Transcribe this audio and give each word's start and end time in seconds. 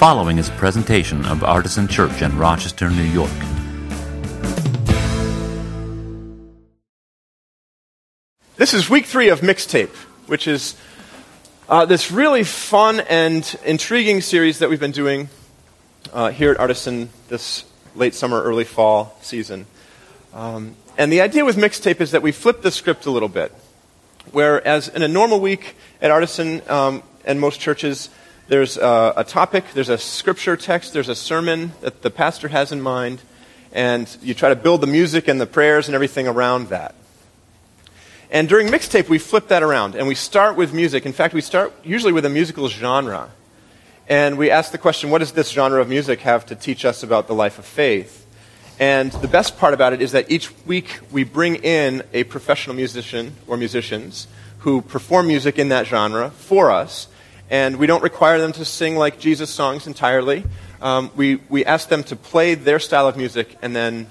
following 0.00 0.38
is 0.38 0.48
a 0.48 0.52
presentation 0.52 1.26
of 1.26 1.44
Artisan 1.44 1.86
Church 1.86 2.22
in 2.22 2.38
Rochester, 2.38 2.88
New 2.88 3.02
York. 3.02 3.30
This 8.56 8.72
is 8.72 8.88
week 8.88 9.04
three 9.04 9.28
of 9.28 9.42
Mixtape, 9.42 9.94
which 10.26 10.48
is 10.48 10.74
uh, 11.68 11.84
this 11.84 12.10
really 12.10 12.44
fun 12.44 13.00
and 13.10 13.44
intriguing 13.66 14.22
series 14.22 14.60
that 14.60 14.70
we've 14.70 14.80
been 14.80 14.90
doing 14.90 15.28
uh, 16.14 16.30
here 16.30 16.50
at 16.50 16.58
Artisan 16.58 17.10
this 17.28 17.66
late 17.94 18.14
summer, 18.14 18.42
early 18.42 18.64
fall 18.64 19.18
season. 19.20 19.66
Um, 20.32 20.76
and 20.96 21.12
the 21.12 21.20
idea 21.20 21.44
with 21.44 21.56
Mixtape 21.56 22.00
is 22.00 22.12
that 22.12 22.22
we 22.22 22.32
flip 22.32 22.62
the 22.62 22.70
script 22.70 23.04
a 23.04 23.10
little 23.10 23.28
bit. 23.28 23.52
Whereas 24.32 24.88
in 24.88 25.02
a 25.02 25.08
normal 25.08 25.40
week 25.40 25.76
at 26.00 26.10
Artisan 26.10 26.62
um, 26.70 27.02
and 27.26 27.38
most 27.38 27.60
churches, 27.60 28.08
there's 28.50 28.76
a, 28.76 29.12
a 29.16 29.22
topic, 29.22 29.64
there's 29.74 29.88
a 29.88 29.96
scripture 29.96 30.56
text, 30.56 30.92
there's 30.92 31.08
a 31.08 31.14
sermon 31.14 31.70
that 31.82 32.02
the 32.02 32.10
pastor 32.10 32.48
has 32.48 32.72
in 32.72 32.82
mind, 32.82 33.22
and 33.70 34.14
you 34.22 34.34
try 34.34 34.48
to 34.48 34.56
build 34.56 34.80
the 34.80 34.88
music 34.88 35.28
and 35.28 35.40
the 35.40 35.46
prayers 35.46 35.86
and 35.86 35.94
everything 35.94 36.26
around 36.26 36.68
that. 36.70 36.96
And 38.28 38.48
during 38.48 38.66
mixtape, 38.66 39.08
we 39.08 39.18
flip 39.18 39.46
that 39.48 39.62
around 39.62 39.94
and 39.94 40.08
we 40.08 40.16
start 40.16 40.56
with 40.56 40.74
music. 40.74 41.06
In 41.06 41.12
fact, 41.12 41.32
we 41.32 41.40
start 41.40 41.72
usually 41.84 42.12
with 42.12 42.24
a 42.24 42.28
musical 42.28 42.68
genre. 42.68 43.30
And 44.08 44.36
we 44.36 44.50
ask 44.50 44.72
the 44.72 44.78
question 44.78 45.10
what 45.10 45.18
does 45.18 45.30
this 45.30 45.50
genre 45.50 45.80
of 45.80 45.88
music 45.88 46.20
have 46.22 46.44
to 46.46 46.56
teach 46.56 46.84
us 46.84 47.04
about 47.04 47.28
the 47.28 47.34
life 47.34 47.56
of 47.56 47.64
faith? 47.64 48.26
And 48.80 49.12
the 49.12 49.28
best 49.28 49.58
part 49.58 49.74
about 49.74 49.92
it 49.92 50.02
is 50.02 50.10
that 50.10 50.28
each 50.28 50.50
week 50.66 50.98
we 51.12 51.22
bring 51.22 51.56
in 51.56 52.02
a 52.12 52.24
professional 52.24 52.74
musician 52.74 53.36
or 53.46 53.56
musicians 53.56 54.26
who 54.60 54.82
perform 54.82 55.28
music 55.28 55.56
in 55.56 55.68
that 55.68 55.86
genre 55.86 56.30
for 56.30 56.72
us 56.72 57.06
and 57.50 57.76
we 57.76 57.86
don't 57.86 58.02
require 58.02 58.38
them 58.38 58.52
to 58.52 58.64
sing 58.64 58.96
like 58.96 59.18
Jesus 59.18 59.50
songs 59.50 59.86
entirely. 59.86 60.44
Um, 60.80 61.10
we, 61.16 61.36
we 61.48 61.64
ask 61.64 61.88
them 61.88 62.04
to 62.04 62.16
play 62.16 62.54
their 62.54 62.78
style 62.78 63.08
of 63.08 63.16
music 63.16 63.58
and 63.60 63.74
then 63.74 64.06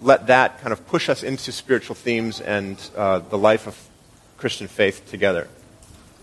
let 0.00 0.28
that 0.28 0.60
kind 0.60 0.72
of 0.72 0.86
push 0.86 1.08
us 1.08 1.22
into 1.22 1.52
spiritual 1.52 1.96
themes 1.96 2.40
and 2.40 2.78
uh, 2.96 3.18
the 3.18 3.36
life 3.36 3.66
of 3.66 3.76
Christian 4.36 4.68
faith 4.68 5.10
together. 5.10 5.48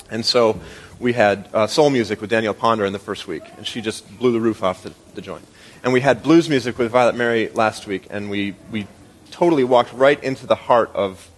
And 0.09 0.25
so 0.25 0.59
we 0.99 1.13
had 1.13 1.49
uh, 1.53 1.67
soul 1.67 1.89
music 1.89 2.21
with 2.21 2.29
Danielle 2.29 2.53
Ponder 2.53 2.85
in 2.85 2.93
the 2.93 2.99
first 2.99 3.27
week, 3.27 3.43
and 3.57 3.67
she 3.67 3.81
just 3.81 4.17
blew 4.17 4.31
the 4.31 4.39
roof 4.39 4.63
off 4.63 4.83
the, 4.83 4.93
the 5.15 5.21
joint. 5.21 5.45
And 5.83 5.91
we 5.91 6.01
had 6.01 6.23
blues 6.23 6.49
music 6.49 6.77
with 6.77 6.91
Violet 6.91 7.15
Mary 7.15 7.49
last 7.49 7.87
week, 7.87 8.07
and 8.09 8.29
we, 8.29 8.55
we 8.71 8.87
totally 9.31 9.63
walked 9.63 9.91
right 9.91 10.23
into 10.23 10.45
the 10.45 10.55
heart 10.55 10.91
of 10.93 11.29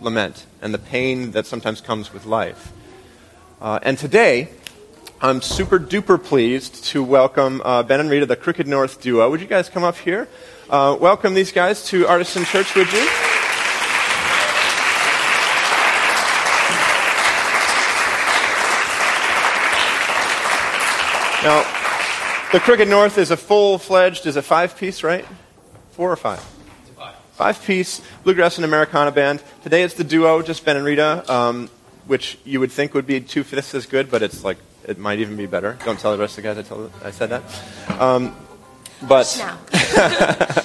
lament 0.00 0.46
and 0.60 0.74
the 0.74 0.78
pain 0.78 1.30
that 1.32 1.46
sometimes 1.46 1.80
comes 1.80 2.12
with 2.12 2.26
life. 2.26 2.72
Uh, 3.60 3.78
and 3.82 3.96
today, 3.96 4.48
I'm 5.20 5.40
super 5.40 5.78
duper 5.78 6.22
pleased 6.22 6.84
to 6.86 7.02
welcome 7.02 7.62
uh, 7.64 7.84
Ben 7.84 8.00
and 8.00 8.10
Rita, 8.10 8.26
the 8.26 8.36
Crooked 8.36 8.66
North 8.66 9.00
duo. 9.00 9.30
Would 9.30 9.40
you 9.40 9.46
guys 9.46 9.68
come 9.68 9.84
up 9.84 9.96
here? 9.96 10.28
Uh, 10.68 10.96
welcome 11.00 11.34
these 11.34 11.52
guys 11.52 11.86
to 11.86 12.06
Artisan 12.08 12.44
Church, 12.44 12.74
would 12.74 12.92
you? 12.92 12.98
Now, 21.44 21.62
the 22.52 22.60
Crooked 22.60 22.88
North 22.88 23.16
is 23.16 23.30
a 23.30 23.36
full 23.36 23.78
fledged, 23.78 24.26
is 24.26 24.36
a 24.36 24.42
five 24.42 24.76
piece, 24.76 25.04
right? 25.04 25.24
Four 25.92 26.10
or 26.10 26.16
five? 26.16 26.40
Five. 26.96 27.14
Five 27.34 27.64
piece 27.64 28.02
bluegrass 28.24 28.58
and 28.58 28.64
Americana 28.64 29.12
band. 29.12 29.42
Today 29.62 29.84
it's 29.84 29.94
the 29.94 30.04
duo, 30.04 30.42
just 30.42 30.64
Ben 30.64 30.76
and 30.76 30.84
Rita, 30.84 31.32
um, 31.32 31.70
which 32.08 32.36
you 32.44 32.58
would 32.58 32.72
think 32.72 32.94
would 32.94 33.06
be 33.06 33.20
two 33.20 33.44
fifths 33.44 33.74
as 33.76 33.86
good, 33.86 34.10
but 34.10 34.20
it's 34.20 34.42
like 34.42 34.58
it 34.84 34.98
might 34.98 35.18
even 35.18 35.36
be 35.36 35.46
better. 35.46 35.78
Don't 35.84 35.98
tell 35.98 36.12
the 36.12 36.18
rest 36.18 36.38
of 36.38 36.44
the 36.44 36.54
guys 36.54 36.58
I, 36.58 36.62
told, 36.62 36.92
I 37.02 37.10
said 37.10 37.30
that. 37.30 38.00
Um, 38.00 38.36
but 39.02 39.24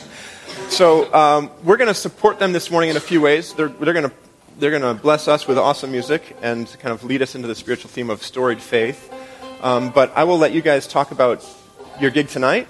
so 0.70 1.14
um, 1.14 1.50
we're 1.64 1.78
going 1.78 1.88
to 1.88 1.94
support 1.94 2.39
them 2.39 2.54
this 2.54 2.70
morning 2.70 2.89
in 2.89 2.98
a 2.98 3.02
few 3.02 3.21
ways. 3.21 3.54
They're, 3.54 3.70
they're 3.70 3.93
going 3.93 4.10
to 4.10 4.16
they're 4.60 4.77
going 4.77 4.82
to 4.82 5.02
bless 5.02 5.30
us 5.30 5.48
with 5.48 5.58
awesome 5.58 5.89
music 5.89 6.36
and 6.42 6.67
kind 6.80 6.92
of 6.92 7.05
lead 7.05 7.21
us 7.21 7.33
into 7.33 7.48
the 7.48 7.55
spiritual 7.55 7.89
theme 7.89 8.10
of 8.10 8.21
storied 8.21 8.61
faith. 8.61 9.10
Um, 9.61 9.89
but 9.92 10.11
I 10.17 10.26
will 10.26 10.38
let 10.38 10.52
you 10.52 10.61
guys 10.61 10.86
talk 10.86 11.11
about 11.11 11.48
your 12.02 12.11
gig 12.11 12.27
tonight 12.27 12.67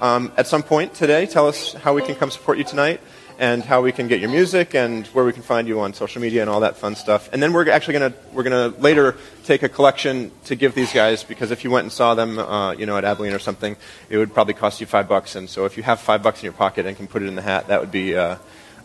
um, 0.00 0.32
at 0.36 0.46
some 0.46 0.62
point 0.62 0.94
today. 0.94 1.26
Tell 1.26 1.48
us 1.48 1.72
how 1.72 1.94
we 1.94 2.02
can 2.02 2.14
come 2.14 2.30
support 2.30 2.58
you 2.58 2.64
tonight 2.64 3.00
and 3.38 3.62
how 3.62 3.82
we 3.82 3.92
can 3.92 4.08
get 4.08 4.20
your 4.20 4.30
music 4.30 4.74
and 4.74 5.06
where 5.08 5.24
we 5.24 5.32
can 5.32 5.42
find 5.42 5.68
you 5.68 5.80
on 5.80 5.92
social 5.92 6.22
media 6.22 6.40
and 6.40 6.50
all 6.50 6.60
that 6.60 6.76
fun 6.76 6.94
stuff. 6.94 7.28
And 7.32 7.42
then 7.42 7.52
we're 7.52 7.68
actually 7.70 7.98
going 7.98 8.12
to 8.12 8.18
we're 8.32 8.42
going 8.42 8.72
to 8.72 8.80
later 8.80 9.16
take 9.44 9.62
a 9.62 9.68
collection 9.68 10.30
to 10.44 10.54
give 10.54 10.74
these 10.74 10.92
guys 10.92 11.22
because 11.22 11.50
if 11.50 11.64
you 11.64 11.70
went 11.70 11.84
and 11.84 11.92
saw 11.92 12.14
them, 12.14 12.38
uh, 12.38 12.72
you 12.72 12.86
know, 12.86 12.96
at 12.96 13.04
Abilene 13.04 13.32
or 13.32 13.38
something, 13.38 13.76
it 14.08 14.16
would 14.16 14.32
probably 14.32 14.54
cost 14.54 14.80
you 14.80 14.86
five 14.86 15.08
bucks. 15.08 15.36
And 15.36 15.48
so 15.48 15.64
if 15.64 15.76
you 15.76 15.82
have 15.82 16.00
five 16.00 16.22
bucks 16.22 16.40
in 16.40 16.44
your 16.44 16.54
pocket 16.54 16.86
and 16.86 16.96
can 16.96 17.06
put 17.06 17.22
it 17.22 17.26
in 17.26 17.34
the 17.34 17.42
hat, 17.42 17.68
that 17.68 17.80
would 17.80 17.92
be 17.92 18.16
uh, 18.16 18.36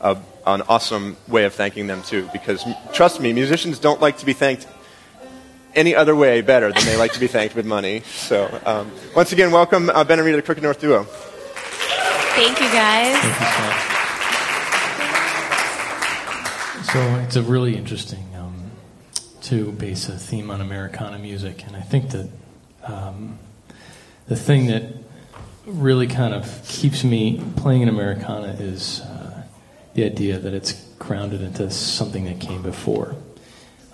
a, 0.02 0.18
an 0.46 0.62
awesome 0.64 1.16
way 1.28 1.46
of 1.46 1.54
thanking 1.54 1.88
them 1.88 2.02
too. 2.04 2.30
Because 2.34 2.66
trust 2.94 3.22
me, 3.22 3.34
musicians 3.34 3.80
don't 3.80 4.02
like 4.02 4.18
to 4.18 4.26
be 4.26 4.34
thanked 4.34 4.68
any 5.74 5.96
other 5.96 6.16
way 6.16 6.42
better 6.42 6.72
than 6.72 6.86
they 6.86 6.98
like 6.98 7.14
to 7.14 7.20
be 7.20 7.28
thanked 7.28 7.56
with 7.56 7.66
money. 7.66 8.02
So 8.02 8.60
um, 8.66 8.92
once 9.16 9.32
again, 9.32 9.52
welcome 9.52 9.90
uh, 9.90 10.04
Ben 10.04 10.20
and 10.20 10.26
Rita, 10.26 10.38
the 10.38 10.44
Crooked 10.44 10.64
North 10.64 10.82
Duo. 10.82 11.04
Thank 12.34 12.60
you, 12.60 12.68
guys. 12.72 13.16
Thank 13.18 13.86
you, 13.86 13.91
so 16.92 17.00
it's 17.24 17.38
a 17.38 17.42
really 17.42 17.78
interesting 17.78 18.36
um, 18.36 18.70
to 19.44 19.72
base 19.72 20.10
a 20.10 20.18
theme 20.18 20.52
on 20.52 20.60
Americana 20.60 21.18
music, 21.18 21.66
and 21.66 21.74
I 21.74 21.80
think 21.80 22.10
that 22.10 22.30
um, 22.84 23.40
the 24.28 24.36
thing 24.36 24.66
that 24.66 24.84
really 25.66 26.08
kind 26.08 26.34
of 26.34 26.62
keeps 26.68 27.06
me 27.06 27.42
playing 27.56 27.84
in 27.84 27.88
Americana 27.88 28.58
is 28.60 29.00
uh, 29.02 29.44
the 29.94 30.04
idea 30.04 30.38
that 30.38 30.54
it's 30.54 30.74
grounded 31.00 31.42
into 31.42 31.72
something 31.72 32.26
that 32.26 32.42
came 32.42 32.62
before, 32.62 33.16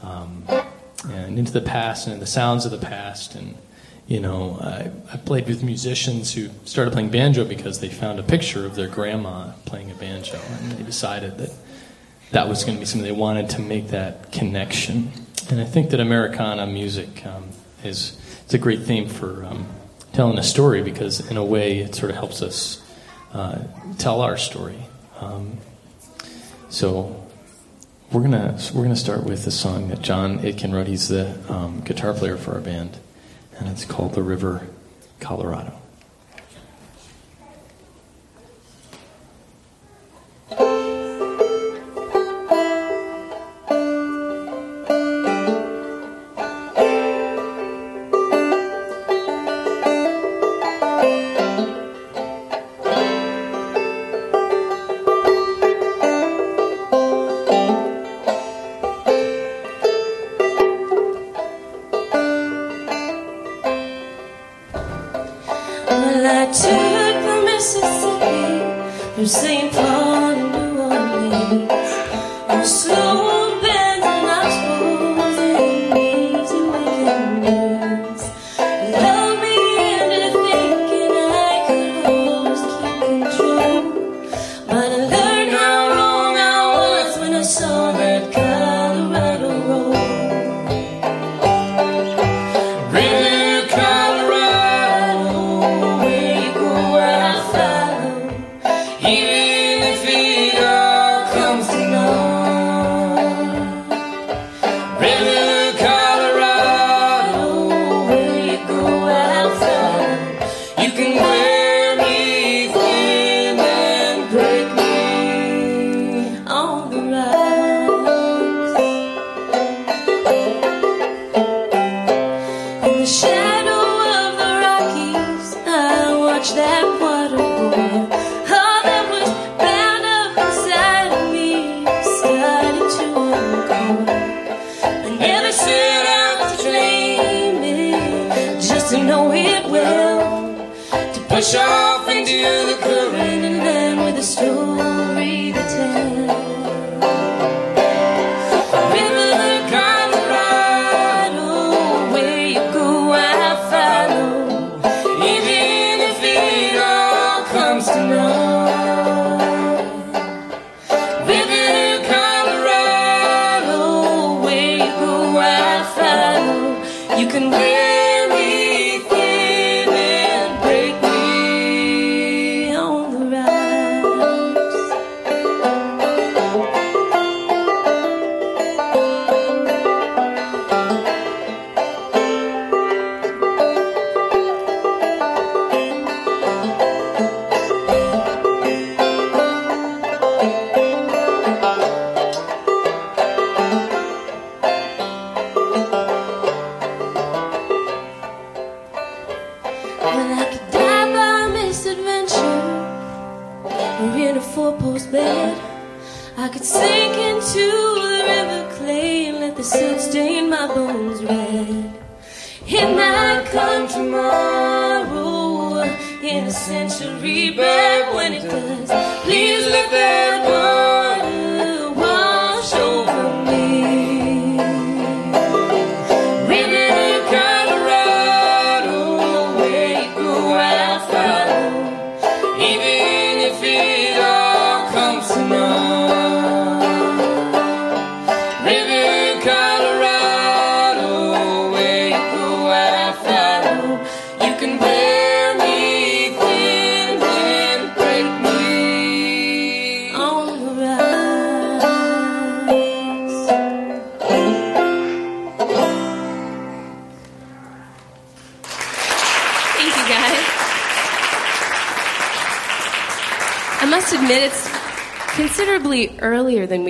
um, 0.02 0.44
and 1.08 1.38
into 1.38 1.52
the 1.52 1.62
past 1.62 2.08
and 2.08 2.20
the 2.20 2.26
sounds 2.26 2.66
of 2.66 2.72
the 2.72 2.84
past. 2.84 3.36
And 3.36 3.58
you 4.08 4.20
know, 4.20 4.58
I, 4.60 4.90
I 5.14 5.18
played 5.18 5.48
with 5.48 5.62
musicians 5.62 6.34
who 6.34 6.50
started 6.66 6.94
playing 6.94 7.12
banjo 7.12 7.46
because 7.46 7.80
they 7.80 7.90
found 7.90 8.18
a 8.18 8.24
picture 8.24 8.66
of 8.66 8.74
their 8.74 8.88
grandma 8.88 9.52
playing 9.66 9.92
a 9.92 9.96
banjo, 9.96 10.40
and 10.50 10.72
they 10.72 10.84
decided 10.84 11.38
that 11.38 11.52
that 12.32 12.48
was 12.48 12.64
going 12.64 12.76
to 12.76 12.80
be 12.80 12.86
something 12.86 13.08
they 13.08 13.18
wanted 13.18 13.50
to 13.52 13.62
make 13.62 13.90
that 13.90 14.32
connection. 14.32 15.12
And 15.50 15.62
I 15.62 15.66
think 15.66 15.92
that 15.92 16.00
Americana 16.00 16.68
music 16.68 17.26
um, 17.26 17.50
is 17.84 18.20
it's 18.44 18.54
a 18.54 18.58
great 18.58 18.84
theme 18.84 19.08
for 19.08 19.46
um, 19.46 19.68
telling 20.14 20.38
a 20.38 20.44
story 20.44 20.82
because, 20.82 21.30
in 21.30 21.38
a 21.38 21.44
way, 21.44 21.80
it 21.80 21.96
sort 21.96 22.12
of 22.12 22.18
helps 22.18 22.42
us 22.42 22.82
uh, 23.34 23.60
tell 23.98 24.22
our 24.22 24.38
story. 24.38 24.80
Um, 25.20 25.58
so 26.70 27.28
we're 28.12 28.22
gonna 28.22 28.58
we're 28.74 28.84
gonna 28.84 28.96
start 28.96 29.24
with 29.24 29.48
a 29.48 29.52
song 29.52 29.90
that 29.90 30.02
John 30.02 30.40
Itkin 30.40 30.74
wrote. 30.74 30.88
He's 30.88 31.08
the 31.08 31.38
um, 31.52 31.82
guitar 31.82 32.14
player 32.14 32.38
for 32.38 32.54
our 32.56 32.62
band, 32.62 32.98
and 33.58 33.70
it's 33.70 33.86
called 33.86 34.14
"The 34.14 34.24
River, 34.24 34.68
Colorado." 35.20 35.74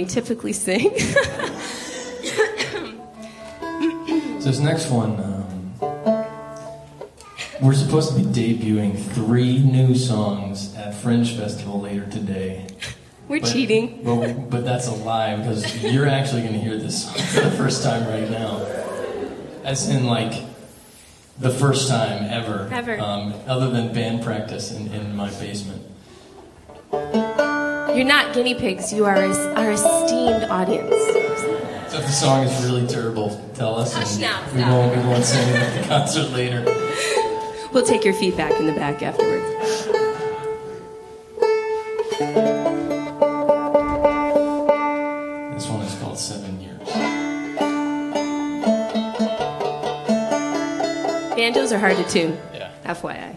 typically 0.07 0.53
sing. 0.53 0.89
this 4.41 4.59
next 4.59 4.89
one, 4.89 5.19
um, 5.19 5.73
we're 7.61 7.73
supposed 7.73 8.15
to 8.15 8.19
be 8.19 8.25
debuting 8.25 8.97
three 8.97 9.59
new 9.59 9.95
songs 9.95 10.75
at 10.75 10.93
Fringe 10.95 11.35
Festival 11.35 11.81
later 11.81 12.05
today. 12.09 12.67
We're 13.27 13.41
but, 13.41 13.51
cheating. 13.51 14.01
But, 14.03 14.49
but 14.49 14.63
that's 14.63 14.87
a 14.87 14.93
lie 14.93 15.35
because 15.35 15.83
you're 15.83 16.07
actually 16.07 16.41
going 16.41 16.53
to 16.53 16.59
hear 16.59 16.77
this 16.77 17.03
song 17.03 17.15
for 17.15 17.41
the 17.41 17.51
first 17.51 17.83
time 17.83 18.07
right 18.07 18.29
now. 18.29 18.65
As 19.63 19.89
in, 19.89 20.05
like, 20.05 20.45
the 21.39 21.49
first 21.49 21.89
time 21.89 22.23
ever. 22.25 22.69
Ever. 22.71 22.99
Um, 22.99 23.33
other 23.47 23.69
than 23.69 23.93
band 23.93 24.23
practice 24.23 24.71
in, 24.71 24.87
in 24.93 25.15
my 25.15 25.29
basement. 25.31 25.83
You're 26.93 28.05
not 28.05 28.33
guinea 28.33 28.55
pigs, 28.55 28.93
you 28.93 29.05
are 29.05 29.15
a, 29.15 29.53
are 29.55 29.71
a 29.71 29.77
audience. 30.49 30.89
So 31.91 31.99
if 31.99 32.05
the 32.05 32.11
song 32.11 32.43
is 32.43 32.65
really 32.65 32.85
terrible, 32.87 33.29
tell 33.55 33.75
us, 33.75 33.95
and 33.95 34.55
we 34.55 34.61
won't 34.61 34.95
we 34.95 35.03
won't 35.03 35.23
sing 35.23 35.47
it 35.49 35.55
at 35.55 35.81
the 35.81 35.87
concert 35.87 36.29
later. 36.31 36.63
We'll 37.73 37.85
take 37.85 38.05
your 38.05 38.13
feedback 38.13 38.53
in 38.59 38.65
the 38.65 38.71
back 38.71 39.03
afterwards. 39.03 39.87
Banjos 51.35 51.71
are 51.71 51.79
hard 51.79 51.97
to 51.97 52.03
tune. 52.09 52.37
Yeah. 52.53 52.71
FYI. 52.83 53.35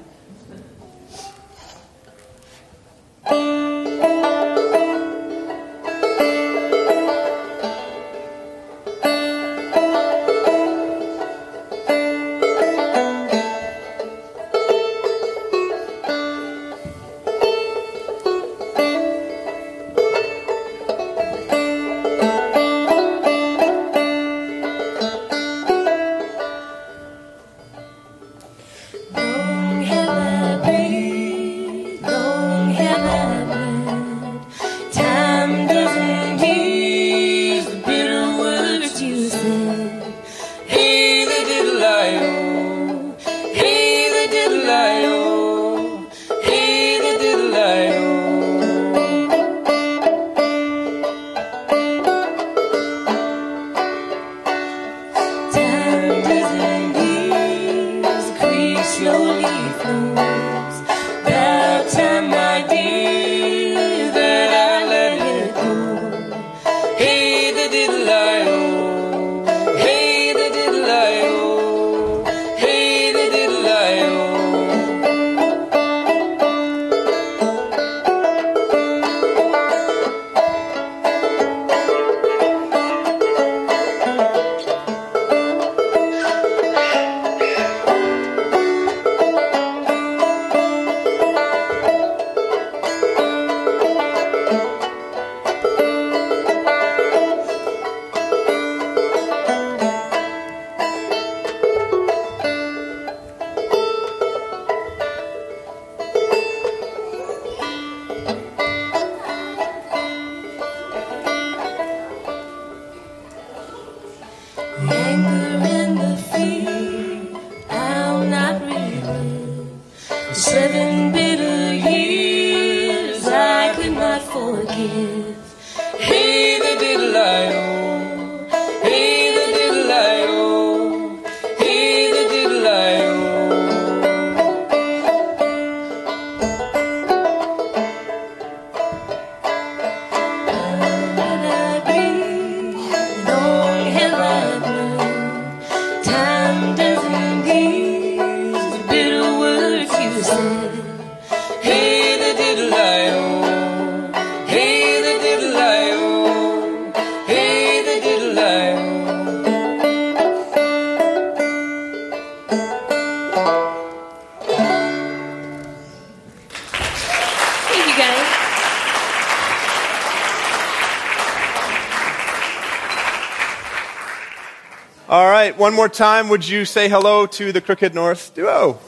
One 175.61 175.75
more 175.75 175.91
time. 175.91 176.31
Would 176.31 176.49
you 176.49 176.65
say 176.65 176.89
hello 176.89 177.27
to 177.27 177.53
the 177.53 177.61
Crooked 177.61 177.95
North 177.95 178.35
duo? 178.35 178.81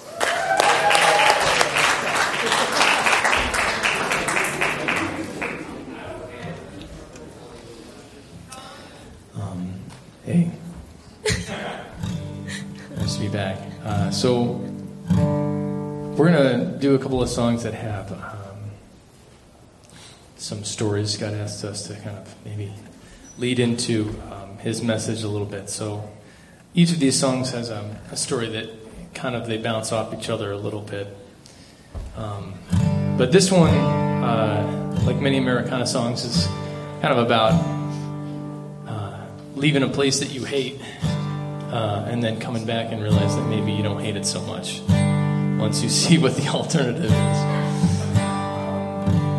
Hey. 10.24 10.52
nice 12.96 13.16
to 13.16 13.20
be 13.20 13.28
back. 13.28 13.58
Uh, 13.84 14.10
so, 14.10 14.64
we're 16.16 16.30
going 16.30 16.60
to 16.60 16.78
do 16.78 16.94
a 16.94 16.98
couple 16.98 17.20
of 17.20 17.28
songs 17.28 17.64
that 17.64 17.74
have 17.74 18.12
um, 18.12 18.70
some 20.36 20.64
stories. 20.64 21.16
God 21.16 21.34
asked 21.34 21.64
us 21.64 21.88
to 21.88 21.94
kind 21.94 22.16
of 22.16 22.34
maybe 22.46 22.72
lead 23.36 23.58
into 23.58 24.14
um, 24.30 24.56
his 24.58 24.80
message 24.80 25.24
a 25.24 25.28
little 25.28 25.46
bit. 25.46 25.68
So, 25.68 26.08
each 26.74 26.90
of 26.90 26.98
these 26.98 27.18
songs 27.18 27.50
has 27.50 27.70
um, 27.70 27.90
a 28.10 28.16
story 28.16 28.48
that 28.48 28.70
kind 29.14 29.34
of 29.34 29.46
they 29.46 29.58
bounce 29.58 29.92
off 29.92 30.14
each 30.14 30.30
other 30.30 30.52
a 30.52 30.56
little 30.56 30.80
bit. 30.80 31.06
Um, 32.16 32.54
but 33.18 33.30
this 33.30 33.50
one, 33.50 33.74
uh, 33.74 35.02
like 35.04 35.20
many 35.20 35.36
Americana 35.36 35.86
songs, 35.86 36.24
is 36.24 36.46
kind 37.02 37.12
of 37.12 37.18
about 37.18 37.52
uh, 38.86 39.26
leaving 39.54 39.82
a 39.82 39.88
place 39.88 40.20
that 40.20 40.30
you 40.30 40.44
hate 40.44 40.80
uh, 41.70 42.06
and 42.08 42.22
then 42.22 42.40
coming 42.40 42.64
back 42.64 42.90
and 42.90 43.02
realize 43.02 43.36
that 43.36 43.46
maybe 43.48 43.72
you 43.72 43.82
don't 43.82 44.00
hate 44.00 44.16
it 44.16 44.24
so 44.24 44.40
much 44.42 44.80
once 45.58 45.82
you 45.82 45.88
see 45.90 46.16
what 46.16 46.34
the 46.36 46.48
alternative 46.48 47.04
is. 47.04 47.38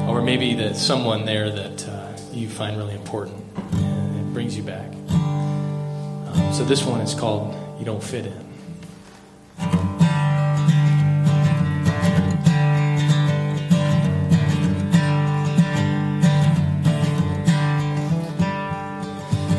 Or 0.08 0.22
maybe 0.22 0.54
that 0.56 0.78
someone 0.78 1.26
there 1.26 1.50
that 1.50 1.88
uh, 1.88 2.16
you 2.32 2.48
find 2.48 2.78
really 2.78 2.94
important 2.94 3.44
and 3.74 4.20
it 4.20 4.34
brings 4.34 4.56
you 4.56 4.62
back. 4.62 5.03
So 6.52 6.64
this 6.66 6.84
one 6.84 7.02
is 7.02 7.14
called 7.14 7.56
You 7.80 7.86
Don't 7.86 8.04
Fit 8.04 8.26
In. 8.28 8.54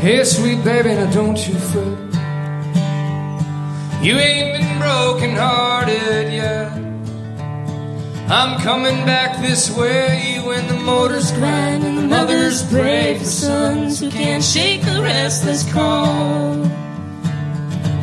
Hey, 0.05 0.23
sweet 0.25 0.63
baby, 0.63 0.91
now 0.91 1.11
don't 1.13 1.49
you 1.49 1.55
fret. 1.55 1.99
You 4.05 4.17
ain't 4.19 4.59
been 4.59 4.79
broken 4.79 5.35
hearted 5.35 6.31
yet. 6.31 6.84
I'm 8.27 8.59
coming 8.61 9.05
back 9.05 9.43
this 9.43 9.71
way 9.77 10.41
when 10.47 10.67
the 10.67 10.75
motor's 10.75 11.31
grind 11.33 11.85
and 11.85 11.99
the 11.99 12.03
mothers 12.03 12.67
pray 12.71 13.19
for 13.19 13.25
sons 13.27 14.01
who 14.01 14.11
can't 14.11 14.43
shake 14.43 14.81
the 14.83 15.03
restless 15.03 15.71
call. 15.71 16.55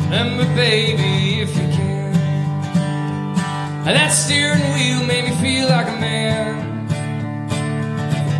Remember, 0.04 0.44
baby, 0.54 1.40
if 1.40 1.48
you 1.56 1.68
can. 1.74 2.12
That 3.84 4.10
steering 4.10 4.62
wheel 4.74 5.04
made 5.08 5.24
me 5.24 5.34
feel 5.42 5.68
like 5.68 5.88
a 5.88 5.98
man. 5.98 6.86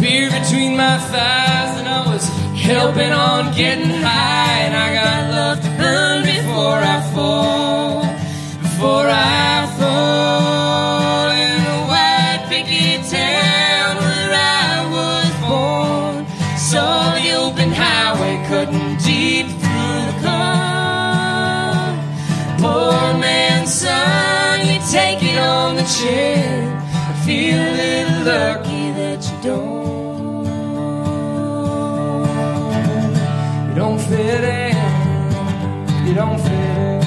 Beer 0.01 0.31
between 0.31 0.77
my 0.77 0.99
thighs, 0.99 1.79
and 1.81 1.89
I 1.89 2.07
was 2.07 2.29
helping 2.61 3.11
on 3.11 3.53
getting 3.57 3.91
high. 3.91 4.61
And 4.67 4.77
I 4.77 4.95
got 4.95 5.31
love 5.33 5.61
to 5.63 5.71
burn 5.77 6.23
before 6.23 6.79
I 6.79 7.01
fall. 7.13 8.03
Before 8.63 9.09
I 9.09 9.67
fall 9.81 10.32
take 24.93 25.23
it 25.23 25.39
on 25.39 25.75
the 25.77 25.85
chin. 25.85 26.69
I 26.69 27.15
feel 27.25 27.57
a 27.57 27.73
little 27.81 28.25
lucky 28.27 28.93
that 29.01 29.21
you 29.25 29.37
don't. 29.49 30.45
You 33.69 33.75
don't 33.75 33.99
fit 33.99 34.45
in. 34.45 34.77
You 36.07 36.15
don't 36.15 36.39
fit 36.39 36.53
in. 36.53 37.01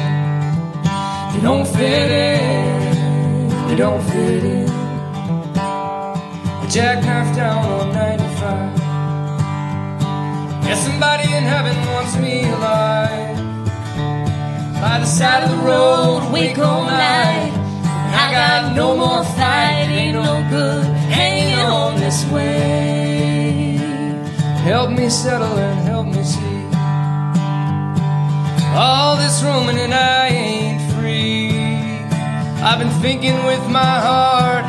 You 1.36 1.42
don't 1.42 1.68
fit 1.68 2.12
in. 2.26 3.70
You 3.70 3.76
don't 3.76 4.04
fit 4.10 4.44
in. 4.44 4.68
Jackknife 6.68 7.36
down 7.36 7.66
on 7.66 7.94
95. 7.94 8.80
Yeah, 10.66 10.76
somebody 10.88 11.26
in 11.38 11.44
heaven 11.44 11.78
wants 11.92 12.18
me 12.18 12.50
alive. 12.50 13.38
By 14.82 14.98
the 15.02 15.06
side 15.06 15.44
of 15.44 15.52
the 15.52 15.58
road, 15.58 16.32
wake 16.34 16.58
all 16.58 16.86
night. 16.86 17.65
I 18.22 18.32
got 18.32 18.76
no 18.76 18.96
more 18.96 19.24
fight, 19.38 19.88
ain't 20.00 20.16
no 20.16 20.34
good 20.50 20.86
hanging 21.20 21.60
on 21.60 22.00
this 22.00 22.26
way. 22.32 23.78
Help 24.64 24.90
me 24.90 25.10
settle 25.10 25.58
and 25.58 25.80
help 25.88 26.08
me 26.08 26.24
see. 26.24 26.64
All 28.74 29.16
this 29.18 29.44
roaming 29.44 29.80
and 29.80 29.94
I 29.94 30.28
ain't 30.28 30.82
free. 30.94 31.52
I've 32.68 32.80
been 32.80 32.96
thinking 33.02 33.38
with 33.46 33.64
my 33.70 33.96
heart, 34.10 34.66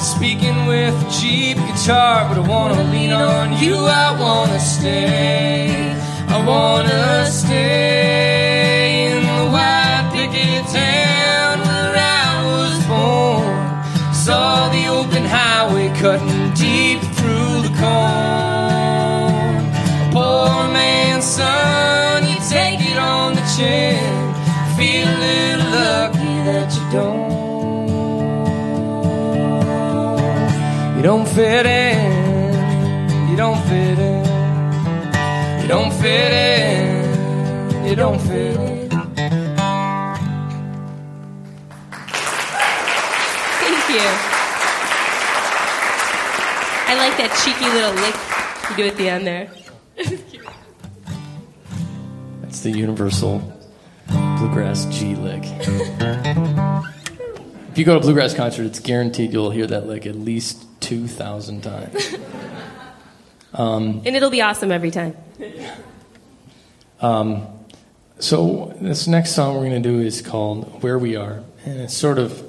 speaking 0.00 0.66
with 0.66 0.94
a 1.06 1.10
cheap 1.10 1.56
guitar, 1.56 2.28
but 2.28 2.36
I 2.42 2.44
wanna 2.46 2.82
lean 2.92 3.12
on 3.12 3.56
you. 3.62 3.76
I 3.76 4.08
wanna 4.24 4.60
stay. 4.60 5.96
I 6.28 6.38
wanna 6.46 7.26
stay 7.26 9.10
in 9.10 9.22
the 9.38 9.46
white 9.54 10.10
picket 10.12 10.64
town 10.72 11.19
open 15.20 15.30
highway 15.30 15.88
cutting 16.00 16.54
deep 16.54 17.00
through 17.00 17.62
the 17.62 17.72
corn. 17.78 19.62
Poor 20.12 20.68
man's 20.72 21.24
son, 21.24 22.24
you 22.24 22.36
take 22.48 22.80
it 22.80 22.96
on 22.96 23.34
the 23.34 23.42
chin. 23.56 24.34
Feel 24.76 25.08
a 25.08 25.18
little 25.26 25.70
lucky 25.70 26.34
that 26.48 26.74
you 26.74 26.84
don't. 26.90 27.30
You 30.96 31.02
don't 31.02 31.28
fit 31.28 31.66
in. 31.66 33.28
You 33.28 33.36
don't 33.36 33.62
fit 33.68 33.98
in. 33.98 34.24
You 35.62 35.68
don't 35.68 35.92
fit 35.92 36.32
in. 36.32 37.86
You 37.86 37.96
don't 37.96 38.20
fit 38.20 38.56
in. 38.56 38.69
That 47.20 47.36
cheeky 47.44 47.68
little 47.68 47.92
lick 48.00 48.16
you 48.70 48.76
do 48.76 48.86
at 48.88 48.96
the 48.96 49.08
end 49.08 49.26
there. 49.26 49.50
That's 52.40 52.60
the 52.60 52.70
universal 52.70 53.42
bluegrass 54.38 54.86
G 54.86 55.14
lick. 55.16 55.42
if 57.70 57.76
you 57.76 57.84
go 57.84 57.92
to 57.92 57.98
a 57.98 58.00
bluegrass 58.00 58.32
concert, 58.32 58.64
it's 58.64 58.80
guaranteed 58.80 59.34
you'll 59.34 59.50
hear 59.50 59.66
that 59.66 59.86
lick 59.86 60.06
at 60.06 60.14
least 60.14 60.64
2,000 60.80 61.62
times. 61.62 62.16
Um, 63.52 64.02
and 64.06 64.14
it'll 64.14 64.30
be 64.30 64.42
awesome 64.42 64.70
every 64.70 64.92
time. 64.92 65.16
Um, 67.00 67.48
so, 68.20 68.76
this 68.80 69.08
next 69.08 69.32
song 69.32 69.54
we're 69.54 69.68
going 69.68 69.82
to 69.82 69.88
do 69.88 69.98
is 69.98 70.22
called 70.22 70.84
Where 70.84 70.96
We 70.96 71.16
Are. 71.16 71.42
And 71.64 71.80
it's 71.80 71.96
sort 71.96 72.20
of 72.20 72.44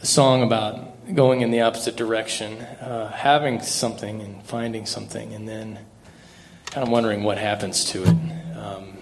a 0.00 0.06
song 0.06 0.42
about 0.42 0.93
going 1.12 1.42
in 1.42 1.50
the 1.50 1.60
opposite 1.60 1.96
direction, 1.96 2.60
uh, 2.60 3.10
having 3.10 3.60
something 3.60 4.20
and 4.20 4.42
finding 4.44 4.86
something, 4.86 5.34
and 5.34 5.48
then 5.48 5.78
kind 6.66 6.86
of 6.86 6.90
wondering 6.90 7.22
what 7.22 7.38
happens 7.38 7.84
to 7.86 8.04
it. 8.04 8.16
Um, 8.56 8.98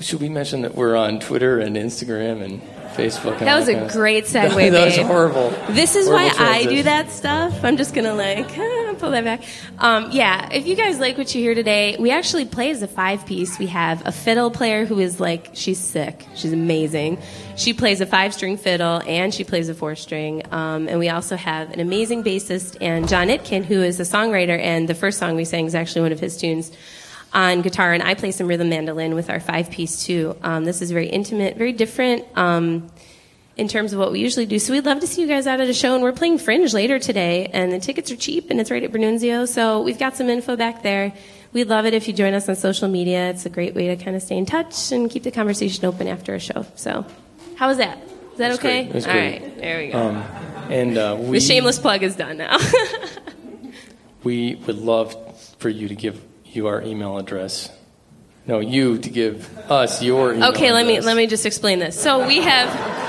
should 0.00 0.20
we 0.20 0.28
mention 0.28 0.62
that 0.62 0.74
we're 0.74 0.96
on 0.96 1.20
Twitter 1.20 1.58
and 1.60 1.76
Instagram 1.76 2.42
and 2.42 2.62
Facebook? 2.94 3.38
And 3.38 3.46
That 3.46 3.58
was 3.58 3.68
a 3.68 3.88
great 3.92 4.24
segue, 4.26 4.54
that, 4.54 4.70
that 4.70 4.84
was 4.84 4.96
horrible. 4.96 5.50
This 5.70 5.96
is 5.96 6.06
Horrible 6.06 6.36
why 6.38 6.44
I 6.46 6.64
do 6.64 6.82
that 6.82 7.10
stuff. 7.10 7.64
I'm 7.64 7.76
just 7.76 7.94
gonna 7.94 8.14
like 8.14 8.50
pull 8.98 9.10
that 9.10 9.24
back. 9.24 9.42
Um, 9.78 10.10
yeah, 10.10 10.48
if 10.52 10.66
you 10.66 10.76
guys 10.76 10.98
like 10.98 11.18
what 11.18 11.34
you 11.34 11.40
hear 11.42 11.54
today, 11.54 11.96
we 11.98 12.10
actually 12.10 12.44
play 12.44 12.70
as 12.70 12.82
a 12.82 12.88
five 12.88 13.26
piece. 13.26 13.58
We 13.58 13.66
have 13.68 14.06
a 14.06 14.12
fiddle 14.12 14.50
player 14.50 14.84
who 14.84 14.98
is 14.98 15.20
like 15.20 15.50
she's 15.54 15.78
sick. 15.78 16.26
She's 16.34 16.52
amazing. 16.52 17.18
She 17.56 17.72
plays 17.72 18.00
a 18.00 18.06
five 18.06 18.34
string 18.34 18.56
fiddle 18.56 19.02
and 19.06 19.32
she 19.32 19.44
plays 19.44 19.68
a 19.68 19.74
four 19.74 19.96
string. 19.96 20.42
Um, 20.50 20.88
and 20.88 20.98
we 20.98 21.08
also 21.08 21.36
have 21.36 21.70
an 21.70 21.80
amazing 21.80 22.24
bassist 22.24 22.76
and 22.80 23.08
John 23.08 23.28
Itkin 23.28 23.64
who 23.64 23.82
is 23.82 24.00
a 24.00 24.04
songwriter. 24.04 24.58
And 24.58 24.88
the 24.88 24.94
first 24.94 25.18
song 25.18 25.36
we 25.36 25.44
sang 25.44 25.66
is 25.66 25.74
actually 25.74 26.02
one 26.02 26.12
of 26.12 26.20
his 26.20 26.36
tunes 26.36 26.72
on 27.34 27.62
guitar, 27.62 27.92
and 27.92 28.02
I 28.02 28.14
play 28.14 28.30
some 28.30 28.46
rhythm 28.46 28.68
mandolin 28.68 29.14
with 29.14 29.28
our 29.28 29.40
five 29.40 29.70
piece 29.70 30.06
too. 30.06 30.36
Um, 30.42 30.64
this 30.64 30.80
is 30.80 30.92
very 30.92 31.08
intimate, 31.08 31.56
very 31.56 31.72
different. 31.72 32.24
Um, 32.36 32.90
in 33.56 33.68
terms 33.68 33.92
of 33.92 33.98
what 33.98 34.10
we 34.10 34.20
usually 34.20 34.46
do. 34.46 34.58
So 34.58 34.72
we'd 34.72 34.84
love 34.84 35.00
to 35.00 35.06
see 35.06 35.22
you 35.22 35.28
guys 35.28 35.46
out 35.46 35.60
at 35.60 35.68
a 35.68 35.74
show, 35.74 35.94
and 35.94 36.02
we're 36.02 36.12
playing 36.12 36.38
Fringe 36.38 36.72
later 36.72 36.98
today, 36.98 37.46
and 37.52 37.72
the 37.72 37.78
tickets 37.78 38.10
are 38.10 38.16
cheap, 38.16 38.50
and 38.50 38.60
it's 38.60 38.70
right 38.70 38.82
at 38.82 38.90
Bernunzio. 38.90 39.46
So 39.46 39.82
we've 39.82 39.98
got 39.98 40.16
some 40.16 40.28
info 40.28 40.56
back 40.56 40.82
there. 40.82 41.12
We'd 41.52 41.68
love 41.68 41.86
it 41.86 41.94
if 41.94 42.08
you 42.08 42.14
join 42.14 42.34
us 42.34 42.48
on 42.48 42.56
social 42.56 42.88
media. 42.88 43.30
It's 43.30 43.46
a 43.46 43.50
great 43.50 43.74
way 43.74 43.86
to 43.88 43.96
kind 43.96 44.16
of 44.16 44.22
stay 44.22 44.36
in 44.36 44.44
touch 44.44 44.90
and 44.90 45.08
keep 45.08 45.22
the 45.22 45.30
conversation 45.30 45.84
open 45.84 46.08
after 46.08 46.34
a 46.34 46.40
show. 46.40 46.66
So, 46.74 47.06
how 47.54 47.68
was 47.68 47.78
that? 47.78 47.98
Is 48.32 48.38
that 48.38 48.48
That's 48.48 48.58
okay? 48.58 48.88
great. 48.88 49.06
All 49.06 49.12
great. 49.12 49.42
right, 49.42 49.58
there 49.58 49.78
we 49.78 49.92
go. 49.92 49.98
Um, 49.98 50.16
and 50.68 50.98
uh, 50.98 51.16
we, 51.20 51.38
the 51.38 51.44
shameless 51.44 51.78
plug 51.78 52.02
is 52.02 52.16
done 52.16 52.38
now. 52.38 52.58
we 54.24 54.56
would 54.66 54.78
love 54.78 55.14
for 55.58 55.68
you 55.68 55.86
to 55.86 55.94
give 55.94 56.20
you 56.44 56.66
our 56.66 56.82
email 56.82 57.18
address. 57.18 57.70
No, 58.46 58.58
you 58.58 58.98
to 58.98 59.08
give 59.08 59.56
us 59.70 60.02
your 60.02 60.34
email 60.34 60.50
okay, 60.50 60.72
let 60.72 60.86
me 60.86 61.00
let 61.00 61.16
me 61.16 61.26
just 61.26 61.46
explain 61.46 61.78
this. 61.78 62.00
So 62.00 62.26
we 62.26 62.40
have. 62.40 63.04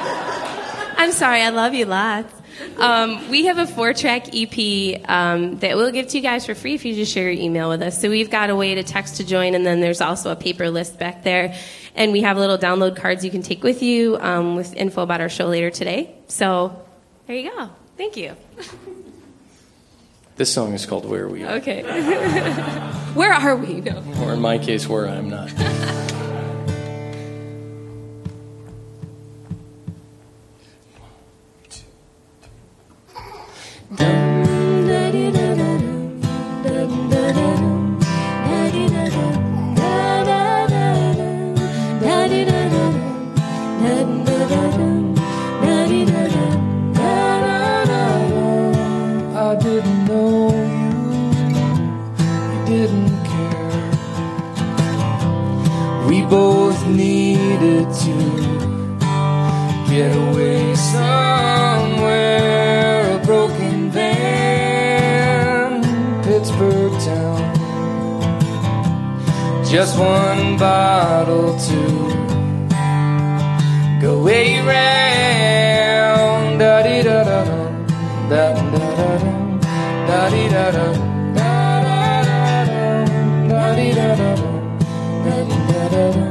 I'm 0.97 1.11
sorry, 1.11 1.41
I 1.41 1.49
love 1.49 1.73
you 1.73 1.85
lots. 1.85 2.33
Um, 2.77 3.29
we 3.29 3.45
have 3.45 3.57
a 3.57 3.67
four 3.67 3.93
track 3.93 4.27
EP 4.33 5.01
um, 5.09 5.57
that 5.59 5.75
we'll 5.75 5.91
give 5.91 6.07
to 6.07 6.17
you 6.17 6.23
guys 6.23 6.45
for 6.45 6.55
free 6.55 6.73
if 6.73 6.85
you 6.85 6.93
just 6.95 7.11
share 7.11 7.29
your 7.29 7.41
email 7.41 7.69
with 7.69 7.81
us. 7.81 7.99
So 7.99 8.09
we've 8.09 8.29
got 8.29 8.49
a 8.49 8.55
way 8.55 8.75
to 8.75 8.83
text 8.83 9.17
to 9.17 9.25
join, 9.25 9.55
and 9.55 9.65
then 9.65 9.81
there's 9.81 10.01
also 10.01 10.31
a 10.31 10.35
paper 10.35 10.69
list 10.69 10.97
back 10.97 11.23
there. 11.23 11.55
And 11.95 12.11
we 12.11 12.21
have 12.21 12.37
little 12.37 12.57
download 12.57 12.95
cards 12.95 13.23
you 13.25 13.31
can 13.31 13.41
take 13.41 13.63
with 13.63 13.81
you 13.83 14.17
um, 14.19 14.55
with 14.55 14.73
info 14.73 15.01
about 15.01 15.21
our 15.21 15.29
show 15.29 15.47
later 15.47 15.69
today. 15.69 16.15
So 16.27 16.81
there 17.27 17.35
you 17.35 17.51
go. 17.51 17.69
Thank 17.97 18.17
you. 18.17 18.35
This 20.37 20.53
song 20.53 20.73
is 20.73 20.85
called 20.85 21.05
Where 21.05 21.27
We 21.27 21.43
Are. 21.43 21.55
Okay. 21.55 21.83
Where 23.13 23.33
are 23.33 23.55
we? 23.55 23.79
No. 23.79 24.03
Or 24.21 24.33
in 24.33 24.41
my 24.41 24.57
case, 24.57 24.87
Where 24.87 25.07
I'm 25.07 25.29
Not. 25.29 25.53
I 33.91 34.24
Just 69.85 69.99
one 69.99 70.57
bottle 70.57 71.53
to 71.67 71.79
go. 74.01 74.25
Da 76.57 76.81
dee 76.81 77.03
da 77.03 77.23
da 77.23 77.39
da, 77.45 77.59
da 78.31 78.43
da 78.73 78.85
da 78.97 79.09
da, 79.21 79.29
da 80.09 80.19
dee 80.31 80.49
da 80.49 80.65
da, 80.71 80.87
da 85.23 85.35
da 85.35 85.81
da 85.91 86.05
da, 86.05 86.25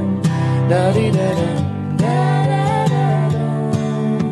da 0.69 0.83
da 0.93 1.15
da 1.15 1.29
da. 2.91 3.45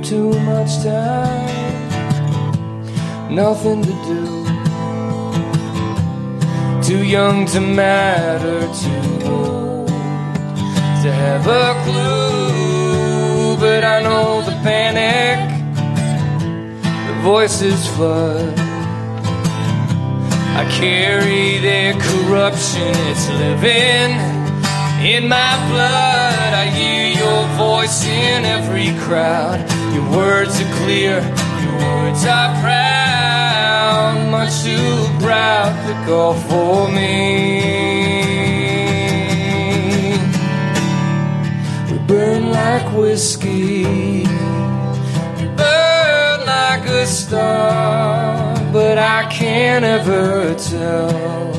Too 0.02 0.30
much 0.50 0.72
time, 0.82 1.76
nothing 3.30 3.82
to 3.84 3.92
do. 4.08 4.41
Too 6.92 7.04
young 7.04 7.46
to 7.46 7.58
matter, 7.58 8.60
too 8.60 9.26
old 9.26 9.88
to 9.88 11.10
have 11.10 11.46
a 11.46 11.72
clue. 11.84 13.56
But 13.56 13.82
I 13.82 14.02
know 14.02 14.42
the 14.42 14.52
panic, 14.62 15.40
the 17.06 17.14
voices 17.22 17.86
flood. 17.96 18.52
I 20.60 20.68
carry 20.70 21.60
their 21.60 21.94
corruption, 21.94 22.92
it's 23.10 23.26
living 23.40 24.12
in 25.00 25.28
my 25.30 25.52
blood. 25.70 26.50
I 26.62 26.66
hear 26.66 27.08
your 27.08 27.46
voice 27.56 28.04
in 28.04 28.44
every 28.44 28.92
crowd. 29.06 29.60
Your 29.94 30.10
words 30.10 30.60
are 30.60 30.72
clear, 30.84 31.22
your 31.62 31.74
words 31.86 32.26
are 32.26 32.60
proud. 32.60 33.01
Much 34.32 34.62
too 34.64 35.06
proud 35.20 35.72
to 35.86 35.92
call 36.06 36.32
for 36.32 36.88
me. 36.88 37.62
We 41.90 41.98
burn 42.06 42.50
like 42.50 42.90
whiskey, 42.96 43.84
we 45.36 45.46
burn 45.60 46.46
like 46.46 46.86
a 46.86 47.04
star, 47.04 48.56
but 48.72 48.96
I 48.96 49.28
can't 49.30 49.84
ever 49.84 50.54
tell 50.54 51.52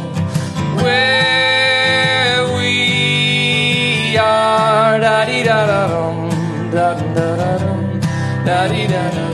where 0.81 2.41
we 2.57 4.17
are. 4.17 4.99
Da 4.99 5.25
dee 5.25 5.43
da 5.43 5.67
da 5.67 5.87
dum, 5.89 6.71
da 6.71 6.95
da 6.95 7.35
da 7.35 7.57
dum, 7.59 7.99
da 8.45 8.67
dee 8.67 8.87
da. 8.87 9.11
da 9.11 9.32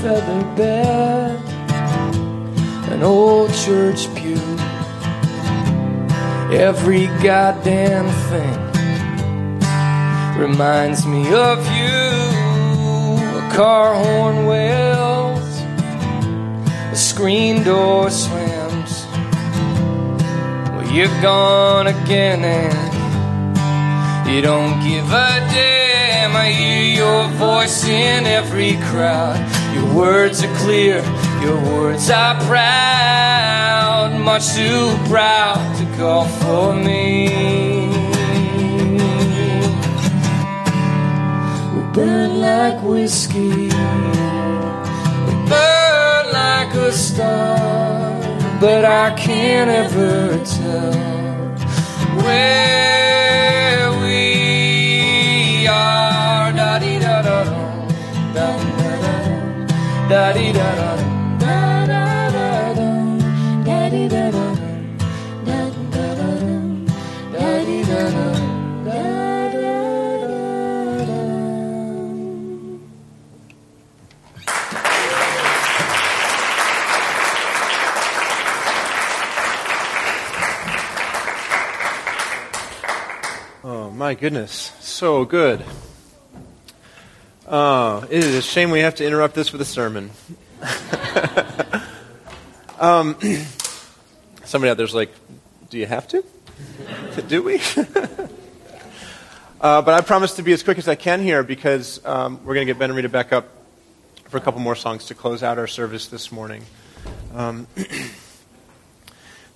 feather 0.00 0.42
bed, 0.56 1.40
an 2.92 3.02
old 3.02 3.52
church 3.54 4.12
pew, 4.14 4.40
every 6.52 7.06
goddamn 7.22 8.08
thing 8.30 8.66
reminds 10.38 11.06
me 11.06 11.32
of 11.32 11.58
you. 11.78 11.96
A 13.38 13.50
car 13.54 13.94
horn 13.94 14.46
wails, 14.46 15.62
a 16.92 16.96
screen 16.96 17.62
door 17.62 18.10
slams. 18.10 19.06
Well, 20.72 20.86
you're 20.92 21.20
gone 21.22 21.86
again, 21.86 22.44
and 22.44 24.28
you 24.30 24.42
don't 24.42 24.82
give 24.86 25.06
a 25.06 25.40
damn. 25.54 26.36
I 26.36 26.50
hear 26.50 26.82
your 27.02 27.28
voice 27.28 27.84
in 27.84 28.26
every 28.26 28.76
crowd. 28.88 29.55
Your 29.76 29.94
words 29.94 30.42
are 30.42 30.56
clear, 30.56 31.04
your 31.42 31.60
words 31.70 32.08
are 32.08 32.40
proud, 32.46 34.18
much 34.18 34.54
too 34.54 34.88
proud 35.06 35.76
to 35.76 35.84
call 35.98 36.24
for 36.24 36.74
me. 36.74 37.28
We 41.74 41.80
burn 41.92 42.40
like 42.40 42.82
whiskey, 42.82 43.68
we 45.26 45.34
burn 45.52 46.24
like 46.42 46.72
a 46.74 46.90
star, 46.90 48.18
but 48.58 48.86
I 48.86 49.14
can't 49.14 49.68
ever 49.68 50.42
tell 50.56 50.94
where 52.24 53.05
my 84.06 84.14
goodness. 84.14 84.70
So 84.78 85.24
good. 85.24 85.64
Oh, 87.48 88.06
it 88.08 88.22
is 88.22 88.36
a 88.36 88.40
shame 88.40 88.70
we 88.70 88.78
have 88.78 88.94
to 88.94 89.04
interrupt 89.04 89.34
this 89.34 89.50
with 89.50 89.60
a 89.60 89.64
sermon. 89.64 90.12
um, 92.78 93.16
somebody 94.44 94.70
out 94.70 94.76
there's 94.76 94.94
like, 94.94 95.10
do 95.70 95.78
you 95.78 95.86
have 95.86 96.06
to? 96.06 96.24
Do 97.26 97.42
we? 97.42 97.56
uh, 99.60 99.82
but 99.82 99.88
I 99.88 100.00
promise 100.02 100.34
to 100.34 100.44
be 100.44 100.52
as 100.52 100.62
quick 100.62 100.78
as 100.78 100.86
I 100.86 100.94
can 100.94 101.20
here 101.20 101.42
because 101.42 102.00
um, 102.06 102.38
we're 102.44 102.54
going 102.54 102.68
to 102.68 102.72
get 102.72 102.78
Ben 102.78 102.90
and 102.90 102.96
Rita 102.96 103.08
back 103.08 103.32
up 103.32 103.48
for 104.28 104.36
a 104.36 104.40
couple 104.40 104.60
more 104.60 104.76
songs 104.76 105.06
to 105.06 105.16
close 105.16 105.42
out 105.42 105.58
our 105.58 105.66
service 105.66 106.06
this 106.06 106.30
morning. 106.30 106.62
Um, 107.34 107.66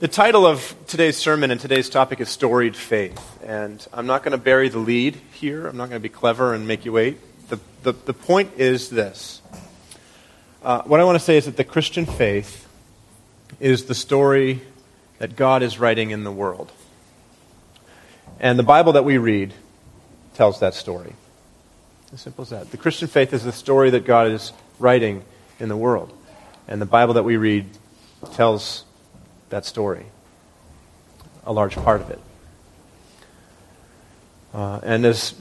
the 0.00 0.08
title 0.08 0.46
of 0.46 0.74
today's 0.86 1.18
sermon 1.18 1.50
and 1.50 1.60
today's 1.60 1.90
topic 1.90 2.20
is 2.20 2.30
Storied 2.30 2.74
Faith. 2.74 3.20
And 3.44 3.86
I'm 3.92 4.06
not 4.06 4.22
going 4.22 4.32
to 4.32 4.38
bury 4.38 4.70
the 4.70 4.78
lead 4.78 5.16
here. 5.34 5.66
I'm 5.66 5.76
not 5.76 5.90
going 5.90 6.00
to 6.00 6.02
be 6.02 6.08
clever 6.08 6.54
and 6.54 6.66
make 6.66 6.86
you 6.86 6.92
wait. 6.92 7.18
The, 7.50 7.60
the, 7.82 7.92
the 7.92 8.14
point 8.14 8.52
is 8.56 8.88
this. 8.88 9.42
Uh, 10.62 10.80
what 10.84 11.00
I 11.00 11.04
want 11.04 11.18
to 11.18 11.24
say 11.24 11.36
is 11.36 11.44
that 11.44 11.58
the 11.58 11.64
Christian 11.64 12.06
faith 12.06 12.66
is 13.60 13.84
the 13.84 13.94
story 13.94 14.62
that 15.18 15.36
God 15.36 15.62
is 15.62 15.78
writing 15.78 16.12
in 16.12 16.24
the 16.24 16.32
world. 16.32 16.72
And 18.38 18.58
the 18.58 18.62
Bible 18.62 18.94
that 18.94 19.04
we 19.04 19.18
read 19.18 19.52
tells 20.32 20.60
that 20.60 20.72
story. 20.72 21.12
As 22.10 22.22
simple 22.22 22.40
as 22.40 22.48
that. 22.48 22.70
The 22.70 22.78
Christian 22.78 23.06
faith 23.06 23.34
is 23.34 23.44
the 23.44 23.52
story 23.52 23.90
that 23.90 24.06
God 24.06 24.28
is 24.28 24.54
writing 24.78 25.24
in 25.58 25.68
the 25.68 25.76
world. 25.76 26.10
And 26.66 26.80
the 26.80 26.86
Bible 26.86 27.12
that 27.14 27.24
we 27.24 27.36
read 27.36 27.66
tells 28.32 28.86
that 29.50 29.64
story, 29.64 30.06
a 31.44 31.52
large 31.52 31.76
part 31.76 32.00
of 32.00 32.10
it. 32.10 32.18
Uh, 34.52 34.80
and 34.82 35.06
as 35.06 35.32